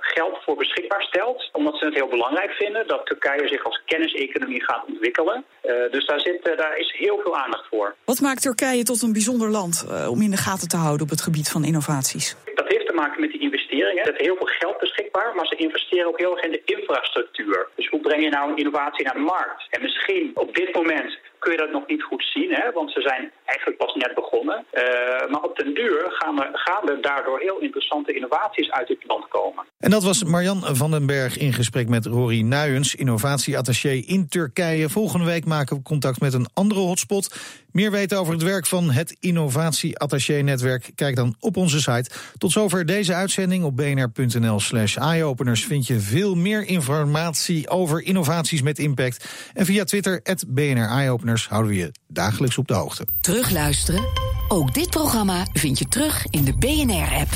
geld 0.00 0.38
voor 0.44 0.56
beschikbaar 0.56 1.02
stelt. 1.02 1.48
Omdat 1.52 1.76
ze 1.78 1.84
het 1.84 1.94
heel 1.94 2.08
belangrijk 2.08 2.50
vinden 2.50 2.86
dat 2.86 3.06
Turkije 3.06 3.48
zich 3.48 3.64
als 3.64 3.82
kenniseconomie 3.84 4.64
gaat 4.64 4.84
ontwikkelen. 4.86 5.44
dus 5.90 6.06
daar, 6.06 6.20
zit, 6.20 6.44
daar 6.56 6.78
is 6.78 6.94
heel 6.98 7.20
veel 7.22 7.36
aandacht 7.36 7.66
voor. 7.68 7.94
Wat 8.04 8.20
maakt 8.20 8.42
Turkije 8.42 8.82
tot 8.82 9.02
een 9.02 9.12
bijzonder 9.12 9.50
land 9.50 9.86
om 10.08 10.22
in 10.22 10.30
de 10.30 10.36
gaten 10.36 10.68
te 10.68 10.76
houden 10.76 11.02
op 11.02 11.10
het 11.10 11.20
gebied 11.20 11.48
van 11.48 11.64
innovaties? 11.64 12.36
Dat 12.54 12.68
heeft 12.68 12.86
te 12.86 12.92
maken 12.92 13.20
met 13.20 13.30
die 13.30 13.40
investeringen. 13.40 14.04
Ze 14.04 14.10
hebben 14.10 14.24
heel 14.24 14.36
veel 14.36 14.52
geld 14.60 14.78
beschikbaar, 14.78 15.34
maar 15.34 15.46
ze 15.46 15.56
investeren 15.56 16.06
ook 16.06 16.18
heel 16.18 16.36
erg 16.36 16.44
in 16.44 16.50
de 16.50 16.62
infrastructuur. 16.64 17.68
Dus 17.76 17.88
hoe 17.88 18.00
breng 18.00 18.22
je 18.22 18.28
nou 18.28 18.50
een 18.50 18.56
innovatie 18.56 19.04
naar 19.04 19.14
de 19.14 19.20
markt? 19.36 19.66
En 19.70 19.82
misschien 19.82 20.30
op 20.34 20.54
dit 20.54 20.74
moment 20.74 21.18
kun 21.42 21.52
je 21.52 21.58
dat 21.58 21.70
nog 21.70 21.86
niet 21.86 22.02
goed 22.02 22.24
zien, 22.34 22.50
hè, 22.50 22.72
want 22.72 22.92
ze 22.92 23.00
zijn 23.00 23.32
eigenlijk 23.44 23.78
pas 23.78 23.94
net 23.94 24.14
begonnen. 24.14 24.64
Uh, 24.72 24.82
maar 25.30 25.42
op 25.42 25.56
den 25.56 25.74
duur 25.74 26.00
gaan 26.08 26.42
er, 26.42 26.50
gaan 26.52 26.88
er 26.88 27.02
daardoor 27.02 27.40
heel 27.40 27.58
interessante 27.58 28.12
innovaties 28.12 28.70
uit 28.70 28.88
dit 28.88 29.04
land 29.06 29.28
komen. 29.28 29.64
En 29.78 29.90
dat 29.90 30.02
was 30.02 30.24
Marjan 30.24 30.60
van 30.76 30.90
den 30.90 31.06
Berg 31.06 31.38
in 31.38 31.52
gesprek 31.52 31.88
met 31.88 32.06
Rory 32.06 32.40
Nuyens, 32.40 32.94
innovatieattaché 32.94 34.02
in 34.06 34.28
Turkije. 34.28 34.88
Volgende 34.88 35.26
week 35.26 35.44
maken 35.44 35.76
we 35.76 35.82
contact 35.82 36.20
met 36.20 36.34
een 36.34 36.48
andere 36.54 36.80
hotspot. 36.80 37.34
Meer 37.72 37.90
weten 37.90 38.18
over 38.18 38.32
het 38.32 38.42
werk 38.42 38.66
van 38.66 38.90
het 38.90 39.16
innovatieattaché-netwerk? 39.20 40.90
Kijk 40.94 41.16
dan 41.16 41.34
op 41.40 41.56
onze 41.56 41.80
site. 41.80 42.10
Tot 42.38 42.52
zover 42.52 42.86
deze 42.86 43.14
uitzending 43.14 43.64
op 43.64 43.76
bnr.nl 43.76 44.60
slash 44.60 44.96
eyeopeners 44.96 45.64
vind 45.64 45.86
je 45.86 46.00
veel 46.00 46.34
meer 46.34 46.64
informatie 46.64 47.68
over 47.68 48.02
innovaties 48.02 48.62
met 48.62 48.78
impact. 48.78 49.24
En 49.54 49.64
via 49.64 49.84
Twitter, 49.84 50.22
BNR 50.48 50.88
Eyeopeners, 50.88 51.48
houden 51.48 51.70
we 51.70 51.76
je 51.76 51.92
dagelijks 52.08 52.58
op 52.58 52.68
de 52.68 52.74
hoogte. 52.74 53.06
Terugluisteren? 53.20 54.04
Ook 54.48 54.74
dit 54.74 54.90
programma 54.90 55.46
vind 55.52 55.78
je 55.78 55.88
terug 55.88 56.26
in 56.30 56.44
de 56.44 56.52
BNR-app. 56.58 57.30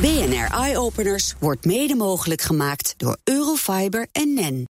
BNR 0.00 0.48
Eyeopeners 0.50 1.34
wordt 1.38 1.64
mede 1.64 1.94
mogelijk 1.94 2.42
gemaakt 2.42 2.94
door 2.96 3.16
Eurofiber 3.24 4.06
en 4.12 4.34
NEN. 4.34 4.68